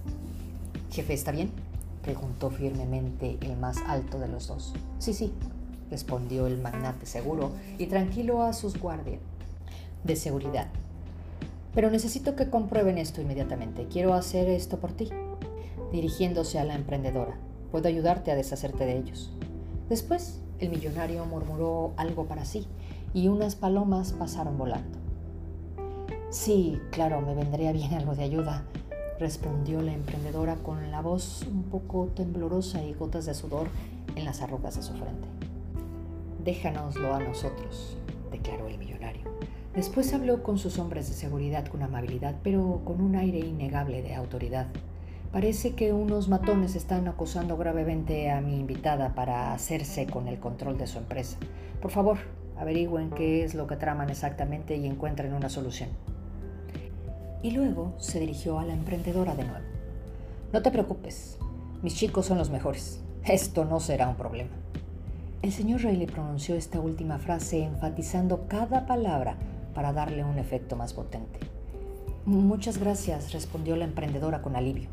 Jefe, 0.92 1.14
¿está 1.14 1.32
bien? 1.32 1.52
Preguntó 2.02 2.50
firmemente 2.50 3.38
el 3.42 3.58
más 3.58 3.78
alto 3.88 4.20
de 4.20 4.28
los 4.28 4.48
dos. 4.48 4.74
Sí, 5.00 5.14
sí, 5.14 5.32
respondió 5.90 6.48
el 6.48 6.62
magnate 6.62 7.06
seguro 7.06 7.52
y 7.78 7.88
tranquilo 7.88 8.44
a 8.44 8.54
sus 8.54 8.80
guardias 8.80 9.20
de 10.04 10.16
seguridad. 10.16 10.68
Pero 11.74 11.90
necesito 11.90 12.36
que 12.36 12.50
comprueben 12.50 12.98
esto 12.98 13.22
inmediatamente. 13.22 13.88
Quiero 13.88 14.14
hacer 14.14 14.50
esto 14.50 14.80
por 14.80 14.92
ti. 14.92 15.10
Dirigiéndose 15.92 16.60
a 16.60 16.66
la 16.66 16.76
emprendedora. 16.76 17.38
Puedo 17.72 17.88
ayudarte 17.88 18.32
a 18.32 18.36
deshacerte 18.36 18.86
de 18.86 18.98
ellos. 18.98 19.32
Después, 19.90 20.42
el 20.60 20.70
millonario 20.70 21.26
murmuró 21.26 21.94
algo 21.98 22.26
para 22.26 22.46
sí 22.46 22.68
y 23.14 23.28
unas 23.28 23.56
palomas 23.56 24.14
pasaron 24.14 24.58
volando. 24.58 25.00
Sí, 26.30 26.80
claro, 26.92 27.22
me 27.22 27.36
vendría 27.36 27.74
bien 27.74 27.94
algo 27.94 28.16
de 28.16 28.24
ayuda, 28.24 28.64
respondió 29.22 29.84
la 29.84 29.94
emprendedora 29.94 30.56
con 30.56 30.90
la 30.90 31.00
voz 31.00 31.44
un 31.44 31.62
poco 31.62 32.08
temblorosa 32.16 32.84
y 32.84 32.94
gotas 32.94 33.28
de 33.28 33.36
sudor 33.36 33.68
en 34.16 34.26
las 34.26 34.42
arrugas 34.42 34.76
de 34.76 34.82
su 34.82 34.94
frente. 34.94 35.28
Déjanoslo 36.44 37.14
a 37.14 37.20
nosotros, 37.20 37.98
declaró 38.32 38.68
el 38.68 38.80
millonario. 38.80 39.22
Después 39.76 40.12
habló 40.16 40.42
con 40.42 40.58
sus 40.58 40.80
hombres 40.80 41.08
de 41.08 41.14
seguridad 41.14 41.68
con 41.68 41.84
amabilidad, 41.84 42.36
pero 42.42 42.82
con 42.84 43.00
un 43.00 43.16
aire 43.16 43.38
innegable 43.38 44.02
de 44.02 44.16
autoridad. 44.16 44.66
Parece 45.32 45.76
que 45.76 45.94
unos 45.94 46.28
matones 46.28 46.76
están 46.76 47.08
acosando 47.08 47.58
gravemente 47.58 48.32
a 48.32 48.42
mi 48.42 48.60
invitada 48.60 49.14
para 49.14 49.54
hacerse 49.54 50.08
con 50.08 50.28
el 50.30 50.40
control 50.40 50.80
de 50.80 50.88
su 50.88 50.98
empresa. 50.98 51.38
Por 51.80 51.92
favor, 51.92 52.18
averigüen 52.58 53.12
qué 53.12 53.44
es 53.44 53.54
lo 53.54 53.68
que 53.68 53.76
traman 53.76 54.10
exactamente 54.10 54.76
y 54.78 54.88
encuentren 54.88 55.34
una 55.34 55.50
solución 55.50 55.90
y 57.44 57.52
luego 57.52 57.94
se 57.98 58.20
dirigió 58.20 58.60
a 58.60 58.66
la 58.66 58.74
emprendedora 58.74 59.36
de 59.36 59.46
nuevo. 59.46 59.66
No 60.54 60.62
te 60.62 60.72
preocupes, 60.72 61.38
mis 61.82 61.96
chicos 61.96 62.26
son 62.26 62.38
los 62.38 62.50
mejores. 62.50 63.02
Esto 63.24 63.66
no 63.66 63.80
será 63.80 64.08
un 64.08 64.16
problema. 64.16 64.52
El 65.42 65.52
señor 65.52 65.82
Rayleigh 65.84 66.12
pronunció 66.12 66.56
esta 66.56 66.80
última 66.80 67.18
frase 67.18 67.64
enfatizando 67.64 68.48
cada 68.48 68.86
palabra 68.86 69.38
para 69.74 69.94
darle 69.94 70.24
un 70.24 70.38
efecto 70.38 70.76
más 70.76 70.94
potente. 70.94 71.40
Muchas 72.26 72.78
gracias, 72.78 73.34
respondió 73.34 73.76
la 73.76 73.86
emprendedora 73.86 74.44
con 74.44 74.56
alivio. 74.56 74.90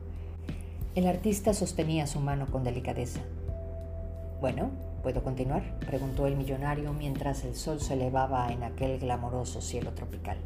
El 0.95 1.07
artista 1.07 1.53
sostenía 1.53 2.07
su 2.07 2.21
mano 2.21 2.47
con 2.47 2.65
delicadeza. 2.65 3.21
Bueno, 4.41 4.71
¿puedo 5.03 5.23
continuar? 5.23 5.79
preguntó 5.81 6.27
el 6.27 6.37
millonario 6.37 6.95
mientras 6.95 7.45
el 7.45 7.55
sol 7.55 7.81
se 7.81 7.95
elevaba 7.95 8.51
en 8.51 8.63
aquel 8.63 8.99
glamoroso 8.99 9.61
cielo 9.61 9.93
tropical. 9.93 10.39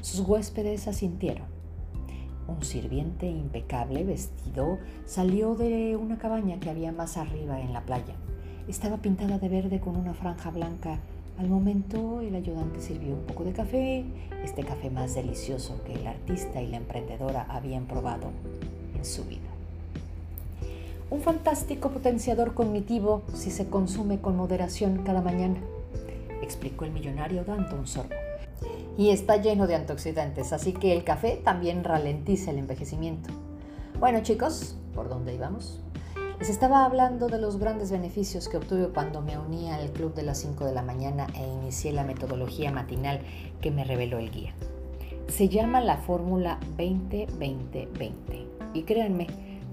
Sus 0.00 0.20
huéspedes 0.20 0.86
asintieron. 0.86 1.46
Un 2.46 2.62
sirviente 2.64 3.26
impecable 3.26 4.04
vestido 4.04 4.78
salió 5.04 5.54
de 5.54 5.96
una 5.96 6.18
cabaña 6.18 6.60
que 6.60 6.70
había 6.70 6.92
más 6.92 7.16
arriba 7.16 7.60
en 7.60 7.72
la 7.72 7.82
playa. 7.82 8.14
Estaba 8.68 8.98
pintada 8.98 9.38
de 9.38 9.48
verde 9.48 9.80
con 9.80 9.96
una 9.96 10.14
franja 10.14 10.50
blanca. 10.50 10.98
Al 11.38 11.48
momento 11.48 12.20
el 12.20 12.34
ayudante 12.34 12.80
sirvió 12.80 13.14
un 13.14 13.24
poco 13.24 13.44
de 13.44 13.52
café, 13.52 14.04
este 14.44 14.64
café 14.64 14.88
más 14.88 15.14
delicioso 15.14 15.82
que 15.84 15.94
el 15.94 16.06
artista 16.06 16.62
y 16.62 16.68
la 16.68 16.78
emprendedora 16.78 17.46
habían 17.48 17.86
probado 17.86 18.30
en 18.96 19.04
su 19.04 19.24
vida. 19.24 19.48
Un 21.10 21.20
fantástico 21.20 21.90
potenciador 21.90 22.54
cognitivo 22.54 23.22
si 23.34 23.50
se 23.50 23.68
consume 23.68 24.20
con 24.20 24.36
moderación 24.36 25.02
cada 25.04 25.22
mañana, 25.22 25.58
explicó 26.42 26.84
el 26.84 26.92
millonario 26.92 27.44
dando 27.44 27.76
un 27.76 27.86
sorbo 27.86 28.27
y 28.98 29.10
está 29.10 29.36
lleno 29.36 29.68
de 29.68 29.76
antioxidantes, 29.76 30.52
así 30.52 30.72
que 30.72 30.92
el 30.92 31.04
café 31.04 31.40
también 31.42 31.84
ralentiza 31.84 32.50
el 32.50 32.58
envejecimiento. 32.58 33.30
Bueno 34.00 34.20
chicos, 34.24 34.76
¿por 34.92 35.08
dónde 35.08 35.36
íbamos? 35.36 35.80
Les 36.40 36.50
estaba 36.50 36.84
hablando 36.84 37.28
de 37.28 37.38
los 37.38 37.58
grandes 37.58 37.92
beneficios 37.92 38.48
que 38.48 38.56
obtuve 38.56 38.88
cuando 38.88 39.22
me 39.22 39.38
uní 39.38 39.70
al 39.70 39.92
club 39.92 40.14
de 40.14 40.24
las 40.24 40.38
5 40.38 40.64
de 40.64 40.72
la 40.72 40.82
mañana 40.82 41.28
e 41.34 41.46
inicié 41.46 41.92
la 41.92 42.02
metodología 42.02 42.72
matinal 42.72 43.20
que 43.60 43.70
me 43.70 43.84
reveló 43.84 44.18
el 44.18 44.32
guía. 44.32 44.52
Se 45.28 45.48
llama 45.48 45.80
la 45.80 45.98
fórmula 45.98 46.58
20-20-20 46.76 48.46
y 48.74 48.82
créanme, 48.82 49.28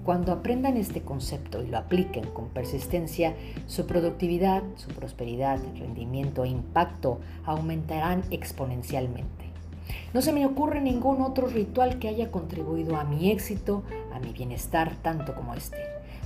cuando 0.06 0.30
aprendan 0.30 0.76
este 0.76 1.02
concepto 1.02 1.64
y 1.64 1.66
lo 1.66 1.78
apliquen 1.78 2.26
con 2.26 2.48
persistencia, 2.50 3.34
su 3.66 3.86
productividad, 3.86 4.62
su 4.76 4.90
prosperidad, 4.90 5.58
rendimiento 5.80 6.44
e 6.44 6.48
impacto 6.48 7.18
aumentarán 7.44 8.22
exponencialmente. 8.30 9.46
No 10.14 10.22
se 10.22 10.32
me 10.32 10.46
ocurre 10.46 10.80
ningún 10.80 11.22
otro 11.22 11.48
ritual 11.48 11.98
que 11.98 12.06
haya 12.06 12.30
contribuido 12.30 12.94
a 12.94 13.02
mi 13.02 13.32
éxito, 13.32 13.82
a 14.14 14.20
mi 14.20 14.32
bienestar, 14.32 14.94
tanto 15.02 15.34
como 15.34 15.54
este. 15.54 15.78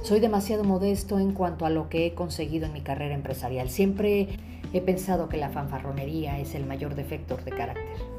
Soy 0.02 0.20
demasiado 0.20 0.62
modesto 0.62 1.18
en 1.18 1.32
cuanto 1.32 1.64
a 1.64 1.70
lo 1.70 1.88
que 1.88 2.04
he 2.04 2.14
conseguido 2.14 2.66
en 2.66 2.75
mi 2.75 2.82
carrera 2.82 3.14
empresarial. 3.14 3.70
Siempre 3.70 4.28
he 4.75 4.82
pensado 4.82 5.30
que 5.30 5.38
la 5.38 5.49
fanfarronería 5.49 6.38
es 6.38 6.54
el 6.54 6.66
mayor 6.66 6.96
defecto 6.96 7.38
de 7.38 7.50
carácter. 7.50 8.09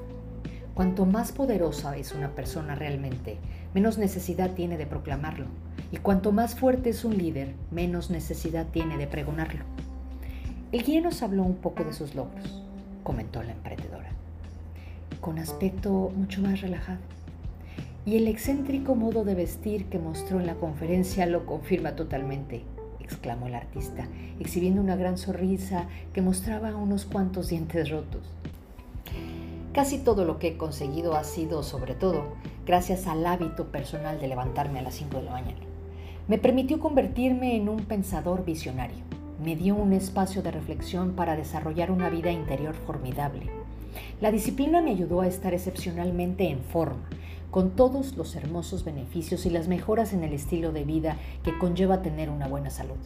Cuanto 0.74 1.06
más 1.06 1.34
poderosa 1.34 1.98
es 1.98 2.14
una 2.14 2.30
persona 2.30 2.76
realmente, 2.76 3.38
menos 3.74 3.98
necesidad 3.98 4.52
tiene 4.52 4.78
de 4.78 4.86
proclamarlo. 4.86 5.48
Y 5.92 5.98
cuanto 5.98 6.32
más 6.32 6.56
fuerte 6.56 6.92
es 6.92 7.04
un 7.04 7.18
líder, 7.18 7.54
menos 7.72 8.10
necesidad 8.10 8.68
tiene 8.68 8.98
de 8.98 9.06
pregonarlo. 9.06 9.66
El 10.72 10.84
guía 10.84 11.02
nos 11.02 11.22
habló 11.24 11.44
un 11.44 11.56
poco 11.56 11.84
de 11.84 11.92
sus 11.92 12.16
logros, 12.16 12.64
comentó 13.04 13.44
la 13.44 13.52
emprendedora, 13.52 14.12
con 15.20 15.40
aspecto 15.40 16.10
mucho 16.16 16.42
más 16.42 16.62
relajado. 16.62 17.00
Y 18.06 18.16
el 18.16 18.30
excéntrico 18.30 18.96
modo 18.96 19.26
de 19.26 19.36
vestir 19.36 19.88
que 19.88 20.00
mostró 20.00 20.40
en 20.40 20.48
la 20.48 20.56
conferencia 20.56 21.26
lo 21.26 21.46
confirma 21.46 21.98
totalmente, 21.98 22.64
exclamó 23.02 23.48
el 23.48 23.56
artista, 23.56 24.08
exhibiendo 24.40 24.82
una 24.82 24.96
gran 24.96 25.18
sonrisa 25.18 25.88
que 26.14 26.22
mostraba 26.22 26.74
unos 26.78 27.04
cuantos 27.04 27.50
dientes 27.50 27.90
rotos. 27.90 28.24
Casi 29.74 30.00
todo 30.00 30.26
lo 30.26 30.38
que 30.38 30.50
he 30.50 30.58
conseguido 30.58 31.16
ha 31.16 31.24
sido, 31.24 31.64
sobre 31.64 31.96
todo, 31.96 32.26
gracias 32.66 33.08
al 33.08 33.26
hábito 33.26 33.72
personal 33.72 34.20
de 34.20 34.28
levantarme 34.28 34.80
a 34.80 34.82
las 34.82 34.96
5 34.96 35.20
de 35.20 35.24
la 35.24 35.32
mañana. 35.32 35.62
Me 36.28 36.38
permitió 36.38 36.78
convertirme 36.82 37.56
en 37.56 37.70
un 37.70 37.86
pensador 37.86 38.44
visionario. 38.44 38.98
Me 39.42 39.56
dio 39.56 39.76
un 39.76 39.94
espacio 39.94 40.42
de 40.42 40.52
reflexión 40.52 41.14
para 41.14 41.38
desarrollar 41.38 41.90
una 41.90 42.10
vida 42.10 42.32
interior 42.32 42.76
formidable. 42.76 43.50
La 44.20 44.30
disciplina 44.30 44.82
me 44.82 44.92
ayudó 44.92 45.22
a 45.22 45.28
estar 45.28 45.54
excepcionalmente 45.54 46.50
en 46.50 46.60
forma, 46.60 47.08
con 47.50 47.72
todos 47.72 48.18
los 48.18 48.36
hermosos 48.36 48.84
beneficios 48.84 49.46
y 49.46 49.52
las 49.52 49.70
mejoras 49.70 50.12
en 50.12 50.26
el 50.26 50.34
estilo 50.34 50.74
de 50.74 50.84
vida 50.84 51.16
que 51.44 51.58
conlleva 51.58 52.02
tener 52.02 52.30
una 52.30 52.50
buena 52.50 52.72
salud. 52.72 52.98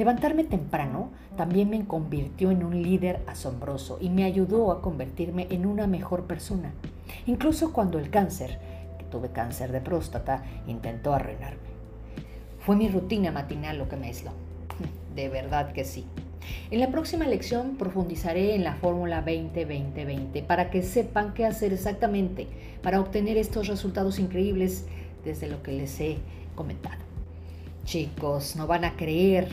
Levantarme 0.00 0.44
temprano 0.44 1.10
también 1.36 1.68
me 1.68 1.84
convirtió 1.84 2.50
en 2.50 2.64
un 2.64 2.82
líder 2.82 3.20
asombroso 3.26 3.98
y 4.00 4.08
me 4.08 4.24
ayudó 4.24 4.72
a 4.72 4.80
convertirme 4.80 5.46
en 5.50 5.66
una 5.66 5.86
mejor 5.86 6.24
persona. 6.24 6.72
Incluso 7.26 7.74
cuando 7.74 7.98
el 7.98 8.08
cáncer, 8.08 8.58
que 8.96 9.04
tuve 9.04 9.28
cáncer 9.28 9.72
de 9.72 9.82
próstata, 9.82 10.42
intentó 10.66 11.12
arruinarme. 11.12 11.68
Fue 12.60 12.76
mi 12.76 12.88
rutina 12.88 13.30
matinal 13.30 13.76
lo 13.76 13.90
que 13.90 13.96
me 13.96 14.06
aisló. 14.06 14.30
De 15.14 15.28
verdad 15.28 15.72
que 15.74 15.84
sí. 15.84 16.06
En 16.70 16.80
la 16.80 16.90
próxima 16.90 17.26
lección 17.26 17.76
profundizaré 17.76 18.54
en 18.54 18.64
la 18.64 18.76
fórmula 18.76 19.22
20-20-20 19.22 20.46
para 20.46 20.70
que 20.70 20.82
sepan 20.82 21.34
qué 21.34 21.44
hacer 21.44 21.74
exactamente 21.74 22.46
para 22.82 23.02
obtener 23.02 23.36
estos 23.36 23.68
resultados 23.68 24.18
increíbles 24.18 24.86
desde 25.26 25.46
lo 25.46 25.62
que 25.62 25.72
les 25.72 26.00
he 26.00 26.16
comentado. 26.54 27.10
Chicos, 27.84 28.56
no 28.56 28.66
van 28.66 28.84
a 28.84 28.96
creer 28.96 29.48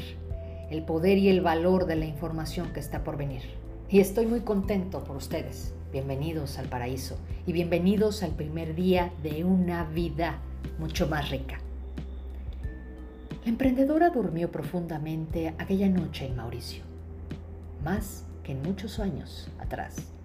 el 0.70 0.84
poder 0.84 1.18
y 1.18 1.30
el 1.30 1.42
valor 1.42 1.86
de 1.86 1.96
la 1.96 2.06
información 2.06 2.74
que 2.74 2.80
está 2.80 3.04
por 3.04 3.18
venir. 3.18 3.42
Y 3.90 4.00
estoy 4.00 4.26
muy 4.26 4.42
contento 4.42 5.04
por 5.04 5.16
ustedes. 5.16 5.74
Bienvenidos 5.92 6.58
al 6.58 6.68
paraíso 6.68 7.18
y 7.46 7.54
bienvenidos 7.54 8.22
al 8.22 8.32
primer 8.32 8.76
día 8.76 9.12
de 9.24 9.46
una 9.46 9.86
vida 9.86 10.40
mucho 10.78 11.08
más 11.08 11.30
rica. 11.30 11.60
La 13.46 13.50
emprendedora 13.50 14.10
durmió 14.10 14.52
profundamente 14.52 15.56
aquella 15.58 15.88
noche 15.88 16.26
en 16.26 16.36
Mauricio, 16.36 16.84
más 17.82 18.26
que 18.44 18.52
en 18.52 18.62
muchos 18.62 19.00
años 19.00 19.50
atrás. 19.60 20.17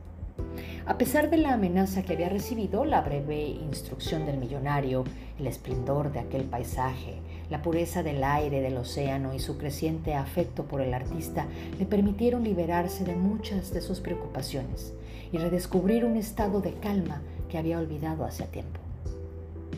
A 0.85 0.99
pesar 0.99 1.31
de 1.31 1.37
la 1.37 1.55
amenaza 1.55 2.03
que 2.03 2.15
había 2.15 2.29
recibido, 2.29 2.85
la 2.85 3.03
breve 3.03 3.47
instrucción 3.47 4.27
del 4.27 4.39
millonario, 4.39 5.05
el 5.39 5.47
esplendor 5.47 6.11
de 6.11 6.19
aquel 6.19 6.43
paisaje, 6.43 7.21
la 7.51 7.63
pureza 7.63 8.03
del 8.03 8.25
aire 8.25 8.61
del 8.61 8.77
océano 8.77 9.33
y 9.33 9.39
su 9.39 9.59
creciente 9.59 10.15
afecto 10.15 10.65
por 10.65 10.81
el 10.81 10.93
artista 10.93 11.47
le 11.79 11.87
permitieron 11.87 12.43
liberarse 12.43 13.05
de 13.05 13.15
muchas 13.15 13.73
de 13.73 13.81
sus 13.81 14.01
preocupaciones 14.01 14.93
y 15.31 15.39
redescubrir 15.39 16.05
un 16.05 16.17
estado 16.17 16.61
de 16.61 16.75
calma 16.75 17.23
que 17.49 17.59
había 17.59 17.79
olvidado 17.79 18.25
hace 18.25 18.43
tiempo. 18.45 18.81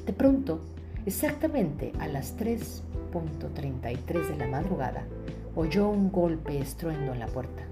De 0.07 0.15
pronto, 0.15 0.61
exactamente 1.05 1.93
a 2.01 2.09
las 2.09 2.35
3.33 2.39 4.27
de 4.27 4.37
la 4.39 4.49
madrugada, 4.49 5.05
oyó 5.55 5.91
un 5.91 6.11
golpe 6.11 6.59
estruendo 6.59 7.13
en 7.13 7.21
la 7.21 7.27
puerta. 7.27 7.63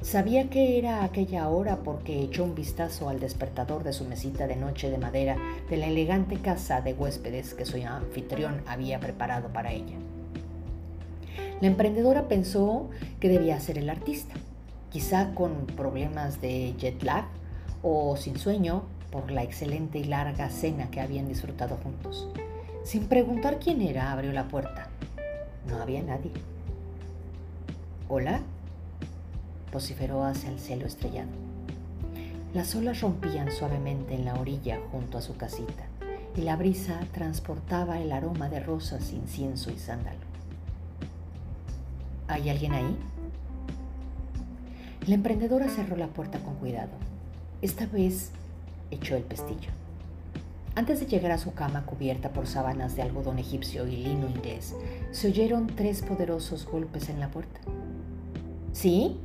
Sabía 0.00 0.48
que 0.48 0.78
era 0.78 1.02
aquella 1.02 1.48
hora 1.48 1.78
porque 1.82 2.22
echó 2.22 2.44
un 2.44 2.54
vistazo 2.54 3.08
al 3.08 3.18
despertador 3.18 3.82
de 3.82 3.92
su 3.92 4.04
mesita 4.04 4.46
de 4.46 4.54
noche 4.54 4.90
de 4.90 4.98
madera 4.98 5.36
de 5.68 5.76
la 5.76 5.86
elegante 5.86 6.36
casa 6.36 6.80
de 6.80 6.92
huéspedes 6.92 7.52
que 7.52 7.66
su 7.66 7.78
anfitrión 7.84 8.62
había 8.66 9.00
preparado 9.00 9.48
para 9.48 9.72
ella. 9.72 9.96
La 11.60 11.66
emprendedora 11.66 12.28
pensó 12.28 12.88
que 13.18 13.28
debía 13.28 13.58
ser 13.58 13.76
el 13.76 13.90
artista, 13.90 14.34
quizá 14.90 15.34
con 15.34 15.66
problemas 15.66 16.40
de 16.40 16.74
jet 16.78 17.02
lag 17.02 17.24
o 17.82 18.16
sin 18.16 18.38
sueño 18.38 18.84
por 19.10 19.32
la 19.32 19.42
excelente 19.42 19.98
y 19.98 20.04
larga 20.04 20.48
cena 20.48 20.90
que 20.92 21.00
habían 21.00 21.26
disfrutado 21.26 21.76
juntos. 21.76 22.28
Sin 22.84 23.08
preguntar 23.08 23.58
quién 23.58 23.82
era, 23.82 24.12
abrió 24.12 24.32
la 24.32 24.46
puerta. 24.46 24.88
No 25.66 25.82
había 25.82 26.02
nadie. 26.02 26.30
¿Hola? 28.08 28.40
Vociferó 29.72 30.24
hacia 30.24 30.50
el 30.50 30.58
cielo 30.58 30.86
estrellado. 30.86 31.30
Las 32.54 32.74
olas 32.74 33.00
rompían 33.00 33.50
suavemente 33.52 34.14
en 34.14 34.24
la 34.24 34.34
orilla 34.34 34.80
junto 34.90 35.18
a 35.18 35.22
su 35.22 35.36
casita 35.36 35.84
y 36.36 36.42
la 36.42 36.56
brisa 36.56 37.00
transportaba 37.12 38.00
el 38.00 38.12
aroma 38.12 38.48
de 38.48 38.60
rosas, 38.60 39.12
incienso 39.12 39.70
y 39.70 39.78
sándalo. 39.78 40.20
¿Hay 42.28 42.48
alguien 42.48 42.72
ahí? 42.72 42.96
La 45.06 45.14
emprendedora 45.14 45.68
cerró 45.68 45.96
la 45.96 46.08
puerta 46.08 46.38
con 46.38 46.54
cuidado. 46.56 46.92
Esta 47.62 47.86
vez 47.86 48.30
echó 48.90 49.16
el 49.16 49.22
pestillo. 49.22 49.70
Antes 50.74 51.00
de 51.00 51.06
llegar 51.06 51.32
a 51.32 51.38
su 51.38 51.54
cama 51.54 51.84
cubierta 51.86 52.30
por 52.30 52.46
sábanas 52.46 52.94
de 52.94 53.02
algodón 53.02 53.38
egipcio 53.38 53.86
y 53.88 53.96
lino 53.96 54.28
inglés, 54.28 54.76
se 55.10 55.28
oyeron 55.28 55.66
tres 55.66 56.02
poderosos 56.02 56.66
golpes 56.66 57.08
en 57.08 57.18
la 57.18 57.30
puerta. 57.30 57.60
¿Sí? 58.72 59.18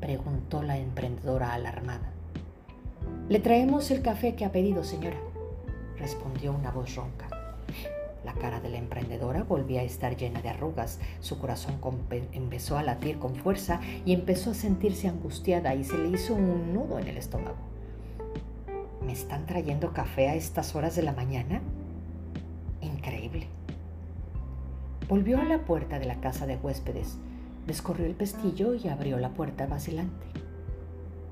Preguntó 0.00 0.62
la 0.62 0.78
emprendedora 0.78 1.54
alarmada. 1.54 2.12
Le 3.28 3.40
traemos 3.40 3.90
el 3.90 4.02
café 4.02 4.34
que 4.34 4.44
ha 4.44 4.52
pedido, 4.52 4.84
señora, 4.84 5.18
respondió 5.98 6.52
una 6.52 6.70
voz 6.70 6.94
ronca. 6.94 7.28
La 8.24 8.32
cara 8.34 8.60
de 8.60 8.68
la 8.68 8.78
emprendedora 8.78 9.42
volvía 9.42 9.80
a 9.80 9.84
estar 9.84 10.16
llena 10.16 10.42
de 10.42 10.48
arrugas, 10.48 10.98
su 11.20 11.38
corazón 11.38 11.78
empezó 12.32 12.76
a 12.76 12.82
latir 12.82 13.18
con 13.18 13.34
fuerza 13.36 13.80
y 14.04 14.12
empezó 14.12 14.50
a 14.50 14.54
sentirse 14.54 15.08
angustiada 15.08 15.74
y 15.74 15.84
se 15.84 15.96
le 15.96 16.08
hizo 16.08 16.34
un 16.34 16.74
nudo 16.74 16.98
en 16.98 17.08
el 17.08 17.16
estómago. 17.16 17.56
¿Me 19.04 19.12
están 19.12 19.46
trayendo 19.46 19.92
café 19.92 20.28
a 20.28 20.34
estas 20.34 20.74
horas 20.74 20.96
de 20.96 21.02
la 21.02 21.12
mañana? 21.12 21.62
Increíble. 22.82 23.46
Volvió 25.08 25.40
a 25.40 25.44
la 25.44 25.64
puerta 25.64 25.98
de 25.98 26.06
la 26.06 26.20
casa 26.20 26.46
de 26.46 26.56
huéspedes 26.56 27.18
Descorrió 27.68 28.06
el 28.06 28.14
pestillo 28.14 28.72
y 28.72 28.88
abrió 28.88 29.18
la 29.18 29.28
puerta 29.28 29.66
vacilante. 29.66 30.26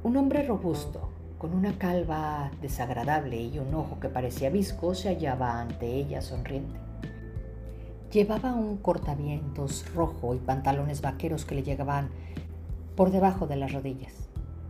Un 0.03 0.19
hombre 0.19 0.47
robusto, 0.47 1.09
con 1.39 1.55
una 1.55 1.79
calva 1.79 2.51
desagradable 2.61 3.41
y 3.41 3.59
un 3.59 3.75
ojo 3.75 3.99
que 4.01 4.11
parecía 4.11 4.51
visco, 4.51 4.95
se 4.95 5.09
hallaba 5.09 5.59
ante 5.59 5.87
ella 5.87 6.21
sonriente. 6.21 6.79
Llevaba 8.13 8.53
un 8.53 8.77
cortavientos 8.77 9.91
rojo 9.95 10.35
y 10.35 10.39
pantalones 10.39 11.01
vaqueros 11.01 11.47
que 11.47 11.55
le 11.55 11.63
llegaban 11.63 12.11
por 12.97 13.13
debajo 13.13 13.47
de 13.47 13.57
las 13.57 13.73
rodillas. 13.73 14.29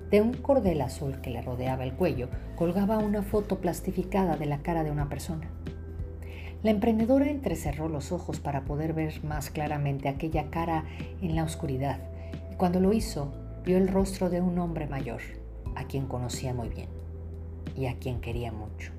De 0.08 0.22
un 0.22 0.34
cordel 0.34 0.80
azul 0.82 1.20
que 1.20 1.30
le 1.30 1.42
rodeaba 1.42 1.82
el 1.82 1.94
cuello 1.94 2.28
colgaba 2.54 2.98
una 2.98 3.22
foto 3.22 3.58
plastificada 3.58 4.36
de 4.36 4.46
la 4.46 4.58
cara 4.58 4.84
de 4.84 4.92
una 4.92 5.08
persona. 5.08 5.50
La 6.62 6.70
emprendedora 6.70 7.28
entrecerró 7.28 7.88
los 7.88 8.12
ojos 8.12 8.40
para 8.40 8.64
poder 8.64 8.92
ver 8.92 9.22
más 9.24 9.50
claramente 9.50 10.08
aquella 10.08 10.50
cara 10.50 10.84
en 11.20 11.36
la 11.36 11.44
oscuridad 11.44 12.00
y 12.50 12.56
cuando 12.56 12.80
lo 12.80 12.92
hizo 12.92 13.32
vio 13.64 13.76
el 13.76 13.88
rostro 13.88 14.30
de 14.30 14.40
un 14.40 14.58
hombre 14.58 14.86
mayor, 14.86 15.20
a 15.74 15.84
quien 15.84 16.06
conocía 16.06 16.54
muy 16.54 16.68
bien 16.68 16.88
y 17.76 17.86
a 17.86 17.98
quien 17.98 18.20
quería 18.20 18.52
mucho, 18.52 18.92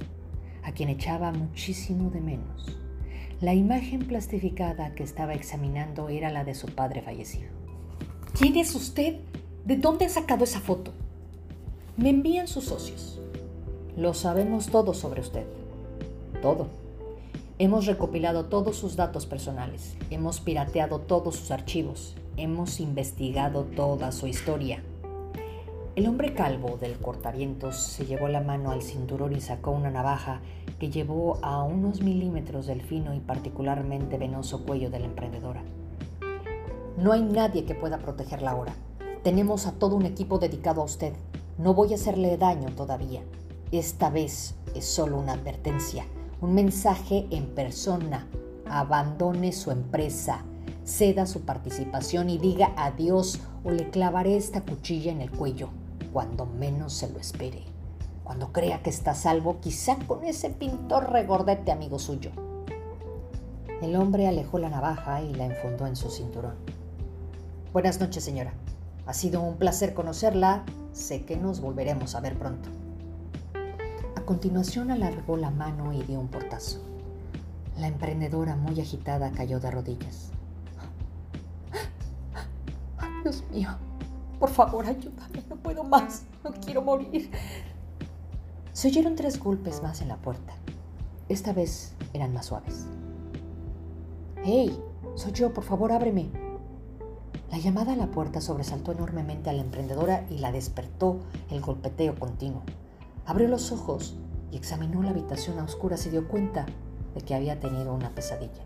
a 0.63 0.71
quien 0.71 0.89
echaba 0.89 1.31
muchísimo 1.31 2.11
de 2.11 2.21
menos. 2.21 2.77
La 3.41 3.53
imagen 3.53 4.07
plastificada 4.07 4.93
que 4.95 5.03
estaba 5.03 5.33
examinando 5.33 6.09
era 6.09 6.31
la 6.31 6.43
de 6.43 6.55
su 6.55 6.67
padre 6.67 7.01
fallecido. 7.01 7.49
¿Quién 8.37 8.55
es 8.57 8.73
usted? 8.75 9.17
¿De 9.65 9.77
dónde 9.77 10.05
ha 10.05 10.09
sacado 10.09 10.43
esa 10.43 10.59
foto? 10.59 10.93
Me 11.97 12.09
envían 12.09 12.47
sus 12.47 12.65
socios. 12.65 13.19
Lo 13.95 14.13
sabemos 14.13 14.67
todo 14.67 14.93
sobre 14.93 15.21
usted. 15.21 15.45
Todo 16.41 16.86
Hemos 17.59 17.87
recopilado 17.87 18.45
todos 18.45 18.77
sus 18.77 18.95
datos 18.95 19.25
personales, 19.25 19.97
hemos 20.11 20.39
pirateado 20.39 20.99
todos 20.99 21.37
sus 21.37 21.49
archivos, 21.49 22.15
hemos 22.37 22.79
investigado 22.79 23.63
toda 23.63 24.11
su 24.11 24.27
historia. 24.27 24.83
El 25.95 26.05
hombre 26.05 26.35
calvo 26.35 26.77
del 26.77 26.99
cortavientos 26.99 27.77
se 27.77 28.05
llevó 28.05 28.27
la 28.27 28.41
mano 28.41 28.69
al 28.69 28.83
cinturón 28.83 29.35
y 29.35 29.41
sacó 29.41 29.71
una 29.71 29.89
navaja 29.89 30.39
que 30.77 30.91
llevó 30.91 31.39
a 31.41 31.63
unos 31.63 32.01
milímetros 32.01 32.67
del 32.67 32.83
fino 32.83 33.15
y 33.15 33.21
particularmente 33.21 34.19
venoso 34.19 34.63
cuello 34.63 34.91
de 34.91 34.99
la 34.99 35.07
emprendedora. 35.07 35.63
No 36.95 37.11
hay 37.11 37.23
nadie 37.23 37.65
que 37.65 37.73
pueda 37.73 37.97
protegerla 37.97 38.51
ahora. 38.51 38.75
Tenemos 39.23 39.65
a 39.65 39.71
todo 39.71 39.95
un 39.95 40.05
equipo 40.05 40.37
dedicado 40.37 40.81
a 40.81 40.85
usted. 40.85 41.13
No 41.57 41.73
voy 41.73 41.93
a 41.93 41.95
hacerle 41.95 42.37
daño 42.37 42.69
todavía. 42.75 43.23
Esta 43.71 44.11
vez 44.11 44.53
es 44.75 44.85
solo 44.85 45.17
una 45.17 45.33
advertencia 45.33 46.05
un 46.41 46.53
mensaje 46.53 47.27
en 47.31 47.47
persona. 47.47 48.27
Abandone 48.69 49.51
su 49.53 49.71
empresa, 49.71 50.43
ceda 50.83 51.25
su 51.25 51.41
participación 51.41 52.29
y 52.29 52.37
diga 52.37 52.73
adiós 52.75 53.39
o 53.63 53.71
le 53.71 53.89
clavaré 53.89 54.37
esta 54.37 54.61
cuchilla 54.61 55.11
en 55.11 55.21
el 55.21 55.31
cuello 55.31 55.69
cuando 56.13 56.45
menos 56.45 56.93
se 56.93 57.09
lo 57.09 57.19
espere. 57.19 57.63
Cuando 58.23 58.51
crea 58.51 58.83
que 58.83 58.89
está 58.89 59.15
salvo, 59.15 59.59
quizá 59.61 59.95
con 60.05 60.25
ese 60.25 60.49
pintor 60.49 61.11
regordete 61.11 61.71
amigo 61.71 61.97
suyo. 61.97 62.31
El 63.81 63.95
hombre 63.95 64.27
alejó 64.27 64.59
la 64.59 64.69
navaja 64.69 65.21
y 65.21 65.33
la 65.33 65.45
enfundó 65.45 65.87
en 65.87 65.95
su 65.95 66.09
cinturón. 66.09 66.55
Buenas 67.71 67.99
noches, 67.99 68.23
señora. 68.23 68.53
Ha 69.05 69.13
sido 69.13 69.41
un 69.41 69.55
placer 69.57 69.93
conocerla. 69.93 70.65
Sé 70.91 71.23
que 71.23 71.37
nos 71.37 71.61
volveremos 71.61 72.15
a 72.15 72.19
ver 72.19 72.37
pronto. 72.37 72.69
Continuación 74.27 74.91
alargó 74.91 75.37
la 75.37 75.51
mano 75.51 75.93
y 75.93 76.03
dio 76.03 76.19
un 76.19 76.27
portazo. 76.27 76.79
La 77.79 77.87
emprendedora, 77.87 78.57
muy 78.57 78.77
agitada, 78.81 79.31
cayó 79.31 79.61
de 79.61 79.71
rodillas. 79.71 80.31
Dios 83.23 83.45
mío, 83.49 83.69
por 84.37 84.49
favor, 84.49 84.85
ayúdame, 84.85 85.43
no 85.49 85.55
puedo 85.55 85.85
más, 85.85 86.25
no 86.43 86.51
quiero 86.51 86.81
morir. 86.81 87.31
Se 88.73 88.89
oyeron 88.89 89.15
tres 89.15 89.39
golpes 89.39 89.81
más 89.81 90.01
en 90.01 90.09
la 90.09 90.17
puerta. 90.17 90.53
Esta 91.29 91.53
vez 91.53 91.95
eran 92.11 92.33
más 92.33 92.47
suaves. 92.47 92.85
¡Hey! 94.43 94.77
Soy 95.15 95.31
yo, 95.31 95.53
por 95.53 95.63
favor, 95.63 95.93
ábreme. 95.93 96.29
La 97.49 97.59
llamada 97.59 97.93
a 97.93 97.95
la 97.95 98.11
puerta 98.11 98.41
sobresaltó 98.41 98.91
enormemente 98.91 99.49
a 99.49 99.53
la 99.53 99.61
emprendedora 99.61 100.25
y 100.29 100.39
la 100.39 100.51
despertó 100.51 101.21
el 101.49 101.61
golpeteo 101.61 102.15
continuo. 102.15 102.63
Abrió 103.27 103.49
los 103.49 103.73
ojos 103.73 104.15
y 104.53 104.55
examinó 104.55 105.03
la 105.03 105.09
habitación 105.09 105.59
a 105.59 105.65
oscuras 105.65 106.05
y 106.05 106.09
dio 106.09 106.29
cuenta 106.29 106.65
de 107.13 107.19
que 107.19 107.35
había 107.35 107.59
tenido 107.59 107.93
una 107.93 108.15
pesadilla. 108.15 108.63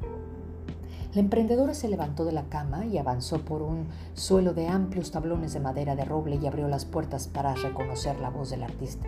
La 1.16 1.20
emprendedora 1.20 1.74
se 1.74 1.90
levantó 1.90 2.26
de 2.26 2.32
la 2.32 2.44
cama 2.44 2.86
y 2.86 3.00
avanzó 3.00 3.44
por 3.44 3.64
un 3.64 3.88
suelo 4.14 4.54
de 4.54 4.68
amplios 4.68 5.10
tablones 5.10 5.54
de 5.54 5.62
madera 5.62 5.96
de 5.96 6.06
roble 6.06 6.38
y 6.40 6.46
abrió 6.46 6.68
las 6.68 6.86
puertas 6.86 7.28
para 7.28 7.56
reconocer 7.56 8.20
la 8.20 8.30
voz 8.30 8.52
del 8.52 8.62
artista. 8.62 9.08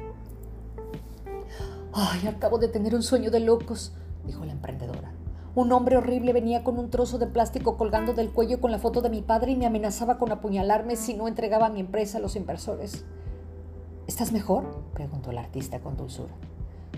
Ay, 1.94 2.26
acabo 2.26 2.58
de 2.58 2.68
tener 2.68 2.96
un 2.96 3.04
sueño 3.04 3.30
de 3.30 3.40
locos, 3.40 3.94
dijo 4.26 4.46
la 4.46 4.54
emprendedora. 4.54 5.14
Un 5.54 5.72
hombre 5.72 5.98
horrible 5.98 6.34
venía 6.34 6.64
con 6.64 6.80
un 6.80 6.90
trozo 6.90 7.20
de 7.20 7.28
plástico 7.28 7.78
colgando 7.78 8.14
del 8.14 8.32
cuello 8.32 8.60
con 8.60 8.72
la 8.72 8.80
foto 8.80 9.02
de 9.02 9.12
mi 9.12 9.22
padre 9.22 9.52
y 9.52 9.56
me 9.56 9.68
amenazaba 9.68 10.18
con 10.18 10.32
apuñalarme 10.32 10.96
si 10.96 11.14
no 11.14 11.28
entregaba 11.28 11.70
mi 11.70 11.80
empresa 11.80 12.18
a 12.18 12.22
los 12.22 12.36
inversores. 12.36 13.06
¿Estás 14.08 14.32
mejor? 14.32 14.84
preguntó 14.94 15.32
el 15.32 15.38
artista 15.38 15.80
con 15.80 15.96
dulzura. 15.96 16.34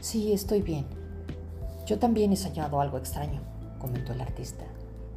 Sí, 0.01 0.33
estoy 0.33 0.61
bien. 0.61 0.85
Yo 1.85 1.99
también 1.99 2.33
he 2.33 2.35
soñado 2.35 2.81
algo 2.81 2.97
extraño, 2.97 3.41
comentó 3.79 4.13
el 4.13 4.21
artista. 4.21 4.65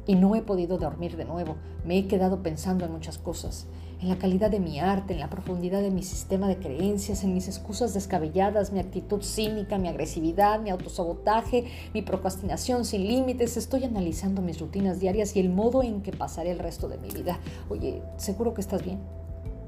Y 0.05 0.15
no 0.15 0.35
he 0.35 0.41
podido 0.41 0.77
dormir 0.77 1.17
de 1.17 1.25
nuevo. 1.25 1.55
Me 1.83 1.97
he 1.97 2.07
quedado 2.07 2.43
pensando 2.43 2.85
en 2.85 2.91
muchas 2.91 3.17
cosas 3.17 3.67
en 4.01 4.07
la 4.07 4.17
calidad 4.17 4.49
de 4.49 4.59
mi 4.59 4.79
arte, 4.79 5.13
en 5.13 5.19
la 5.19 5.29
profundidad 5.29 5.81
de 5.81 5.91
mi 5.91 6.03
sistema 6.03 6.47
de 6.47 6.57
creencias, 6.57 7.23
en 7.23 7.33
mis 7.33 7.47
excusas 7.47 7.93
descabelladas, 7.93 8.71
mi 8.71 8.79
actitud 8.79 9.21
cínica, 9.21 9.77
mi 9.77 9.89
agresividad, 9.89 10.61
mi 10.61 10.69
autosabotaje, 10.69 11.65
mi 11.93 12.01
procrastinación 12.01 12.85
sin 12.85 13.07
límites. 13.07 13.57
Estoy 13.57 13.83
analizando 13.83 14.41
mis 14.41 14.59
rutinas 14.59 14.99
diarias 14.99 15.35
y 15.35 15.41
el 15.41 15.49
modo 15.49 15.83
en 15.83 16.01
que 16.01 16.13
pasaré 16.13 16.51
el 16.51 16.59
resto 16.59 16.87
de 16.87 16.97
mi 16.97 17.09
vida. 17.09 17.39
Oye, 17.67 18.01
¿seguro 18.15 18.53
que 18.53 18.61
estás 18.61 18.83
bien? 18.83 18.99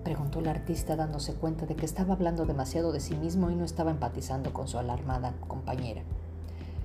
Preguntó 0.04 0.40
el 0.40 0.48
artista 0.48 0.96
dándose 0.96 1.36
cuenta 1.36 1.66
de 1.66 1.76
que 1.76 1.86
estaba 1.86 2.14
hablando 2.14 2.46
demasiado 2.46 2.92
de 2.92 3.00
sí 3.00 3.16
mismo 3.16 3.52
y 3.52 3.56
no 3.56 3.66
estaba 3.66 3.92
empatizando 3.92 4.52
con 4.52 4.68
su 4.68 4.80
alarmada 4.80 5.34
compañera. 5.48 6.02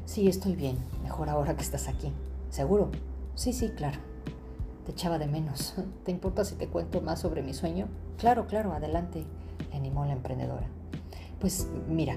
Sí, 0.05 0.29
estoy 0.29 0.55
bien. 0.55 0.77
Mejor 1.03 1.31
ahora 1.31 1.57
que 1.57 1.63
estás 1.63 1.89
aquí. 1.89 2.13
¿Seguro? 2.51 2.91
Sí, 3.35 3.53
sí, 3.53 3.71
claro. 3.71 3.99
Te 4.85 4.93
echaba 4.93 5.19
de 5.19 5.27
menos. 5.27 5.75
¿Te 6.05 6.13
importa 6.13 6.45
si 6.45 6.57
te 6.57 6.69
cuento 6.69 7.01
más 7.01 7.21
sobre 7.21 7.43
mi 7.43 7.55
sueño? 7.55 7.89
Claro, 8.19 8.47
claro, 8.47 8.73
adelante, 8.73 9.25
le 9.71 9.77
animó 9.77 10.05
la 10.05 10.13
emprendedora. 10.13 10.67
Pues 11.41 11.67
mira, 11.89 12.17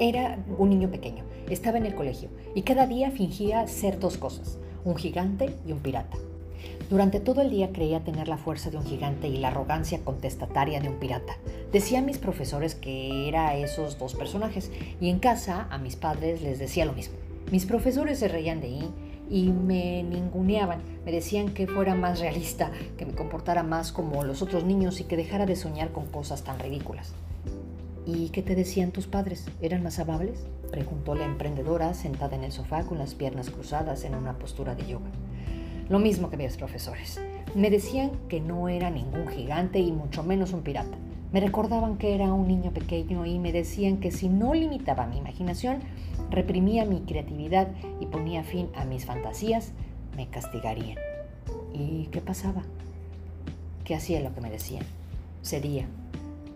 era 0.00 0.38
un 0.58 0.70
niño 0.70 0.90
pequeño, 0.90 1.24
estaba 1.48 1.76
en 1.76 1.86
el 1.86 1.94
colegio 1.94 2.30
y 2.54 2.62
cada 2.62 2.86
día 2.86 3.10
fingía 3.10 3.66
ser 3.66 3.98
dos 3.98 4.16
cosas, 4.16 4.58
un 4.84 4.96
gigante 4.96 5.54
y 5.66 5.72
un 5.72 5.80
pirata. 5.80 6.16
Durante 6.88 7.20
todo 7.20 7.40
el 7.40 7.50
día 7.50 7.72
creía 7.72 8.04
tener 8.04 8.28
la 8.28 8.36
fuerza 8.36 8.70
de 8.70 8.76
un 8.76 8.84
gigante 8.84 9.28
y 9.28 9.36
la 9.36 9.48
arrogancia 9.48 10.00
contestataria 10.04 10.80
de 10.80 10.88
un 10.88 10.98
pirata. 10.98 11.36
Decía 11.72 12.00
a 12.00 12.02
mis 12.02 12.18
profesores 12.18 12.74
que 12.74 13.28
era 13.28 13.56
esos 13.56 13.98
dos 13.98 14.14
personajes 14.14 14.70
y 15.00 15.08
en 15.08 15.18
casa 15.20 15.68
a 15.70 15.78
mis 15.78 15.96
padres 15.96 16.42
les 16.42 16.58
decía 16.58 16.84
lo 16.84 16.92
mismo. 16.92 17.14
Mis 17.52 17.66
profesores 17.66 18.18
se 18.18 18.28
reían 18.28 18.60
de 18.60 18.68
mí 18.70 18.90
y 19.30 19.52
me 19.52 20.02
ninguneaban, 20.02 20.80
me 21.04 21.12
decían 21.12 21.54
que 21.54 21.68
fuera 21.68 21.94
más 21.94 22.18
realista, 22.18 22.72
que 22.98 23.06
me 23.06 23.14
comportara 23.14 23.62
más 23.62 23.92
como 23.92 24.24
los 24.24 24.42
otros 24.42 24.64
niños 24.64 25.00
y 25.00 25.04
que 25.04 25.16
dejara 25.16 25.46
de 25.46 25.56
soñar 25.56 25.92
con 25.92 26.06
cosas 26.06 26.42
tan 26.42 26.58
ridículas. 26.58 27.12
¿Y 28.06 28.30
qué 28.30 28.42
te 28.42 28.56
decían 28.56 28.90
tus 28.90 29.06
padres? 29.06 29.46
¿Eran 29.60 29.84
más 29.84 30.00
amables? 30.00 30.40
Preguntó 30.70 31.14
la 31.14 31.24
emprendedora 31.24 31.94
sentada 31.94 32.34
en 32.34 32.44
el 32.44 32.50
sofá 32.50 32.82
con 32.82 32.98
las 32.98 33.14
piernas 33.14 33.50
cruzadas 33.50 34.04
en 34.04 34.14
una 34.14 34.38
postura 34.38 34.74
de 34.74 34.86
yoga. 34.86 35.10
Lo 35.90 35.98
mismo 35.98 36.30
que 36.30 36.36
mis 36.36 36.56
profesores. 36.56 37.20
Me 37.56 37.68
decían 37.68 38.12
que 38.28 38.40
no 38.40 38.68
era 38.68 38.90
ningún 38.90 39.26
gigante 39.26 39.80
y 39.80 39.90
mucho 39.90 40.22
menos 40.22 40.52
un 40.52 40.62
pirata. 40.62 40.96
Me 41.32 41.40
recordaban 41.40 41.98
que 41.98 42.14
era 42.14 42.32
un 42.32 42.46
niño 42.46 42.70
pequeño 42.70 43.26
y 43.26 43.40
me 43.40 43.50
decían 43.50 43.96
que 43.96 44.12
si 44.12 44.28
no 44.28 44.54
limitaba 44.54 45.08
mi 45.08 45.18
imaginación, 45.18 45.80
reprimía 46.30 46.84
mi 46.84 47.00
creatividad 47.00 47.66
y 47.98 48.06
ponía 48.06 48.44
fin 48.44 48.68
a 48.76 48.84
mis 48.84 49.04
fantasías, 49.04 49.72
me 50.16 50.28
castigarían. 50.28 50.96
¿Y 51.72 52.06
qué 52.12 52.20
pasaba? 52.20 52.62
¿Qué 53.82 53.96
hacía 53.96 54.20
lo 54.20 54.32
que 54.32 54.42
me 54.42 54.50
decían? 54.50 54.84
Cedía. 55.42 55.88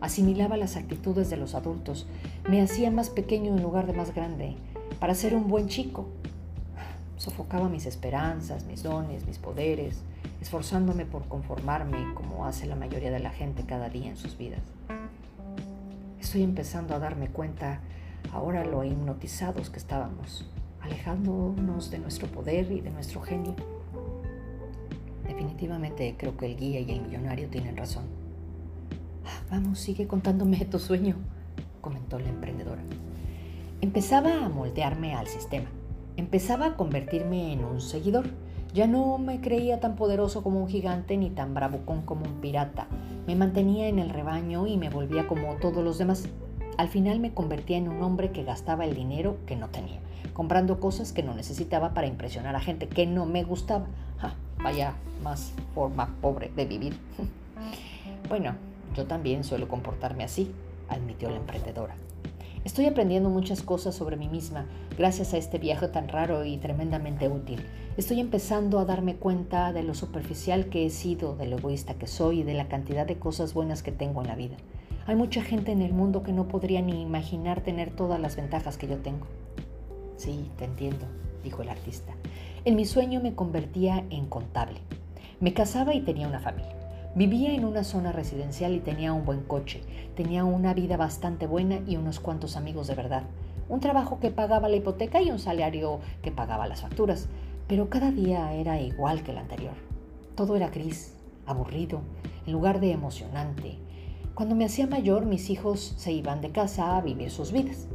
Asimilaba 0.01 0.57
las 0.57 0.77
actitudes 0.77 1.29
de 1.29 1.39
los 1.39 1.57
adultos. 1.57 2.07
Me 2.49 2.63
hacía 2.63 2.93
más 2.93 3.11
pequeño 3.11 3.57
en 3.57 3.65
lugar 3.65 3.89
de 3.89 3.95
más 3.95 4.15
grande, 4.15 4.55
para 5.01 5.17
ser 5.17 5.35
un 5.35 5.49
buen 5.49 5.67
chico. 5.67 6.07
Sofocaba 7.25 7.71
mis 7.71 7.87
esperanzas, 7.87 8.67
mis 8.67 8.83
dones, 8.83 9.27
mis 9.27 9.39
poderes, 9.39 10.03
esforzándome 10.43 11.07
por 11.07 11.27
conformarme 11.27 12.13
como 12.13 12.45
hace 12.45 12.67
la 12.67 12.77
mayoría 12.77 13.11
de 13.11 13.19
la 13.19 13.31
gente 13.31 13.65
cada 13.65 13.89
día 13.89 14.11
en 14.11 14.19
sus 14.19 14.37
vidas. 14.37 14.61
Estoy 16.21 16.43
empezando 16.43 16.95
a 16.95 16.99
darme 16.99 17.29
cuenta 17.29 17.81
ahora 18.31 18.63
lo 18.67 18.85
hipnotizados 18.85 19.71
que 19.71 19.79
estábamos, 19.79 20.47
alejándonos 20.83 21.91
de 21.91 21.99
nuestro 21.99 22.29
poder 22.29 22.71
y 22.71 22.83
de 22.83 22.91
nuestro 22.91 23.23
genio. 23.23 23.55
Definitivamente 25.27 26.17
creo 26.19 26.37
que 26.37 26.45
el 26.45 26.59
guía 26.59 26.81
y 26.81 26.91
el 26.91 27.01
millonario 27.01 27.49
tienen 27.49 27.75
razón. 27.75 28.05
Ah, 29.25 29.41
vamos, 29.51 29.79
sigue 29.79 30.07
contándome 30.07 30.63
tu 30.67 30.79
sueño, 30.79 31.17
comentó 31.81 32.19
la 32.19 32.29
emprendedora. 32.29 32.83
Empezaba 33.81 34.45
a 34.45 34.51
moldearme 34.51 35.15
al 35.15 35.27
sistema. 35.27 35.71
Empezaba 36.17 36.67
a 36.67 36.77
convertirme 36.77 37.53
en 37.53 37.65
un 37.65 37.81
seguidor. 37.81 38.27
Ya 38.73 38.87
no 38.87 39.19
me 39.19 39.41
creía 39.41 39.81
tan 39.81 39.97
poderoso 39.97 40.43
como 40.43 40.61
un 40.61 40.69
gigante 40.69 41.17
ni 41.17 41.31
tan 41.31 41.55
bravucón 41.55 42.03
como 42.03 42.25
un 42.25 42.41
pirata. 42.41 42.87
Me 43.27 43.35
mantenía 43.35 43.89
en 43.89 43.99
el 43.99 44.11
rebaño 44.11 44.67
y 44.67 44.77
me 44.77 44.91
volvía 44.91 45.27
como 45.27 45.55
todos 45.57 45.83
los 45.83 45.99
demás. 45.99 46.29
Al 46.77 46.89
final 46.89 47.21
me 47.21 47.33
convertía 47.35 47.77
en 47.77 47.89
un 47.89 48.03
hombre 48.03 48.31
que 48.33 48.45
gastaba 48.45 48.85
el 48.85 48.95
dinero 48.95 49.37
que 49.47 49.57
no 49.57 49.69
tenía, 49.69 50.01
comprando 50.33 50.81
cosas 50.81 51.13
que 51.13 51.23
no 51.23 51.35
necesitaba 51.35 51.95
para 51.95 52.09
impresionar 52.09 52.57
a 52.57 52.61
gente 52.61 52.89
que 52.89 53.07
no 53.07 53.27
me 53.27 53.45
gustaba. 53.45 53.87
vaya 54.63 54.95
más 55.23 55.53
forma 55.75 56.17
pobre 56.21 56.51
de 56.55 56.65
vivir. 56.65 56.97
bueno, 58.29 58.55
yo 58.95 59.07
también 59.07 59.45
suelo 59.45 59.69
comportarme 59.69 60.25
así, 60.25 60.53
admitió 60.89 61.31
la 61.31 61.37
emprendedora. 61.37 61.97
Estoy 62.65 62.87
aprendiendo 62.87 63.29
muchas 63.29 63.63
cosas 63.63 63.95
sobre 63.95 64.17
mí 64.17 64.27
misma 64.27 64.65
gracias 64.97 65.35
a 65.35 65.37
este 65.37 65.59
viaje 65.59 65.87
tan 65.89 66.09
raro 66.09 66.47
y 66.47 66.57
tremendamente 66.57 67.29
útil. 67.29 67.61
Estoy 67.99 68.21
empezando 68.21 68.79
a 68.79 68.87
darme 68.87 69.17
cuenta 69.17 69.75
de 69.75 69.83
lo 69.83 69.93
superficial 69.93 70.71
que 70.71 70.87
he 70.87 70.91
sido, 70.91 71.37
de 71.37 71.47
lo 71.47 71.59
egoísta 71.59 71.95
que 71.95 72.07
soy 72.07 72.41
y 72.41 72.43
de 72.43 72.55
la 72.55 72.69
cantidad 72.69 73.07
de 73.07 73.19
cosas 73.19 73.53
buenas 73.53 73.83
que 73.83 73.93
tengo 73.93 74.23
en 74.23 74.29
la 74.29 74.35
vida. 74.35 74.57
Hay 75.07 75.15
mucha 75.15 75.43
gente 75.43 75.73
en 75.73 75.83
el 75.83 75.93
mundo 75.93 76.23
que 76.23 76.33
no 76.33 76.49
podría 76.49 76.81
ni 76.81 77.03
imaginar 77.03 77.61
tener 77.61 77.95
todas 77.95 78.19
las 78.19 78.37
ventajas 78.37 78.79
que 78.79 78.89
yo 78.89 78.97
tengo. 78.97 79.27
Sí, 80.17 80.51
te 80.57 80.65
entiendo, 80.65 81.05
dijo 81.43 81.61
el 81.61 81.69
artista. 81.69 82.15
En 82.65 82.77
mi 82.77 82.87
sueño 82.87 83.21
me 83.21 83.35
convertía 83.35 84.07
en 84.09 84.25
contable. 84.25 84.81
Me 85.39 85.53
casaba 85.53 85.95
y 85.95 86.01
tenía 86.01 86.27
una 86.29 86.41
familia. 86.41 86.84
Vivía 87.15 87.55
en 87.55 87.65
una 87.65 87.85
zona 87.85 88.13
residencial 88.13 88.75
y 88.75 88.81
tenía 88.81 89.13
un 89.13 89.25
buen 89.25 89.43
coche. 89.43 89.83
Tenía 90.17 90.45
una 90.45 90.75
vida 90.75 90.97
bastante 90.97 91.47
buena 91.47 91.81
y 91.87 91.97
unos 91.97 92.21
cuantos 92.21 92.57
amigos 92.57 92.87
de 92.87 92.95
verdad. 92.95 93.23
Un 93.69 93.81
trabajo 93.81 94.21
que 94.21 94.31
pagaba 94.31 94.69
la 94.69 94.77
hipoteca 94.77 95.23
y 95.23 95.31
un 95.31 95.39
salario 95.39 96.01
que 96.23 96.33
pagaba 96.33 96.67
las 96.67 96.83
facturas. 96.83 97.29
Pero 97.69 97.89
cada 97.89 98.11
día 98.11 98.53
era 98.53 98.81
igual 98.81 99.23
que 99.23 99.31
el 99.31 99.39
anterior. 99.39 99.75
Todo 100.35 100.57
era 100.57 100.69
gris, 100.69 101.15
aburrido, 101.47 102.01
en 102.47 102.53
lugar 102.53 102.81
de 102.81 102.91
emocionante, 102.91 103.79
cuando 104.35 104.57
me 104.57 104.65
hacía 104.65 104.89
mayor, 104.89 105.27
mis 105.27 105.49
hijos 105.49 105.95
se 105.97 106.11
iban 106.11 106.41
de 106.41 106.51
casa 106.51 106.97
a 106.97 107.01
vivir 107.01 107.31
sus 107.31 107.53
vidas. 107.53 107.87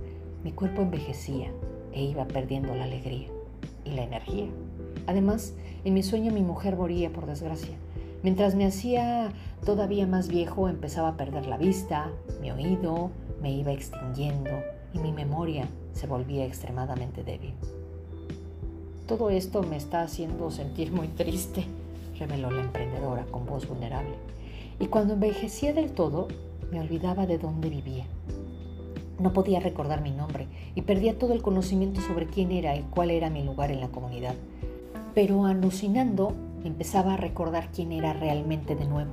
Mi 0.42 0.54
cuerpo 0.54 0.82
envejecía 0.82 1.52
e 1.92 2.02
iba 2.02 2.26
perdiendo 2.30 2.74
la 2.76 2.86
alegría 2.86 3.28
y 3.84 3.92
la 3.92 4.04
energía. 4.04 4.48
Además, 5.06 5.54
en 5.84 5.94
mi 5.94 6.02
sueño 6.02 6.32
mi 6.32 6.42
mujer 6.42 6.78
moría 6.78 7.12
por 7.12 7.26
desgracia. 7.26 7.76
Mientras 8.22 8.56
me 8.56 8.66
hacía 8.66 9.32
todavía 9.66 10.06
más 10.06 10.28
viejo, 10.28 10.68
empezaba 10.68 11.10
a 11.10 11.18
perder 11.18 11.46
la 11.46 11.58
vista, 11.58 12.12
mi 12.42 12.52
oído 12.52 13.12
me 13.42 13.52
iba 13.52 13.72
extinguiendo 13.72 14.50
y 14.94 15.00
mi 15.00 15.12
memoria 15.14 15.68
se 15.94 16.08
volvía 16.08 16.46
extremadamente 16.46 17.24
débil. 17.24 17.54
Todo 19.08 19.30
esto 19.30 19.64
me 19.64 19.78
está 19.78 20.02
haciendo 20.02 20.52
sentir 20.52 20.92
muy 20.92 21.08
triste, 21.08 21.66
reveló 22.18 22.52
la 22.52 22.62
emprendedora 22.62 23.26
con 23.26 23.46
voz 23.46 23.68
vulnerable 23.68 24.16
y 24.80 24.88
cuando 24.88 25.14
envejecía 25.14 25.74
del 25.74 25.92
todo 25.92 26.28
me 26.72 26.80
olvidaba 26.80 27.26
de 27.26 27.38
dónde 27.38 27.70
vivía. 27.70 28.06
No 29.18 29.34
podía 29.34 29.60
recordar 29.60 30.02
mi 30.02 30.12
nombre 30.12 30.48
y 30.76 30.82
perdía 30.82 31.18
todo 31.18 31.34
el 31.34 31.42
conocimiento 31.42 32.02
sobre 32.02 32.28
quién 32.28 32.52
era 32.52 32.76
y 32.76 32.84
cuál 32.84 33.12
era 33.12 33.30
mi 33.30 33.44
lugar 33.44 33.72
en 33.72 33.82
la 33.82 33.90
comunidad. 33.90 34.36
Pero 35.14 35.46
alucinando, 35.46 36.34
empezaba 36.64 37.14
a 37.14 37.18
recordar 37.18 37.70
quién 37.74 37.92
era 37.92 38.14
realmente 38.14 38.76
de 38.76 38.86
nuevo. 38.86 39.12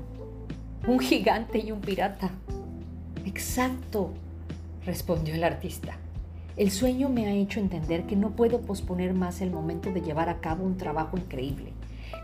Un 0.86 0.98
gigante 0.98 1.58
y 1.58 1.72
un 1.72 1.80
pirata. 1.80 2.30
Exacto, 3.24 4.10
respondió 4.84 5.34
el 5.34 5.44
artista. 5.44 5.96
El 6.56 6.70
sueño 6.70 7.08
me 7.08 7.26
ha 7.26 7.32
hecho 7.32 7.60
entender 7.60 8.04
que 8.04 8.16
no 8.16 8.30
puedo 8.30 8.60
posponer 8.62 9.12
más 9.12 9.40
el 9.40 9.50
momento 9.50 9.92
de 9.92 10.00
llevar 10.00 10.28
a 10.28 10.40
cabo 10.40 10.64
un 10.64 10.76
trabajo 10.76 11.18
increíble, 11.18 11.72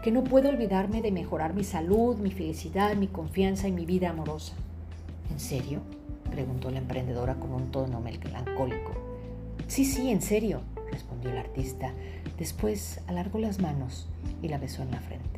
que 0.03 0.11
no 0.11 0.25
puedo 0.25 0.49
olvidarme 0.49 1.03
de 1.03 1.13
mejorar 1.13 1.55
mi 1.55 1.65
salud, 1.65 2.17
mi 2.17 2.31
felicidad, 2.31 2.95
mi 2.97 3.09
confianza 3.09 3.69
y 3.69 3.73
mi 3.73 3.85
vida 3.85 4.11
amorosa. 4.11 4.55
¿En 5.31 5.39
serio? 5.39 5.81
preguntó 6.31 6.71
la 6.71 6.79
emprendedora 6.79 7.35
con 7.35 7.53
un 7.53 7.71
tono 7.71 8.01
melancólico. 8.01 8.93
Sí, 9.67 9.85
sí, 9.85 10.11
en 10.11 10.23
serio, 10.23 10.63
respondió 10.91 11.31
el 11.31 11.39
artista. 11.39 11.93
Después 12.39 13.01
alargó 13.07 13.39
las 13.39 13.61
manos 13.61 14.09
y 14.43 14.49
la 14.49 14.59
besó 14.59 14.83
en 14.83 14.91
la 14.91 15.01
frente. 15.01 15.32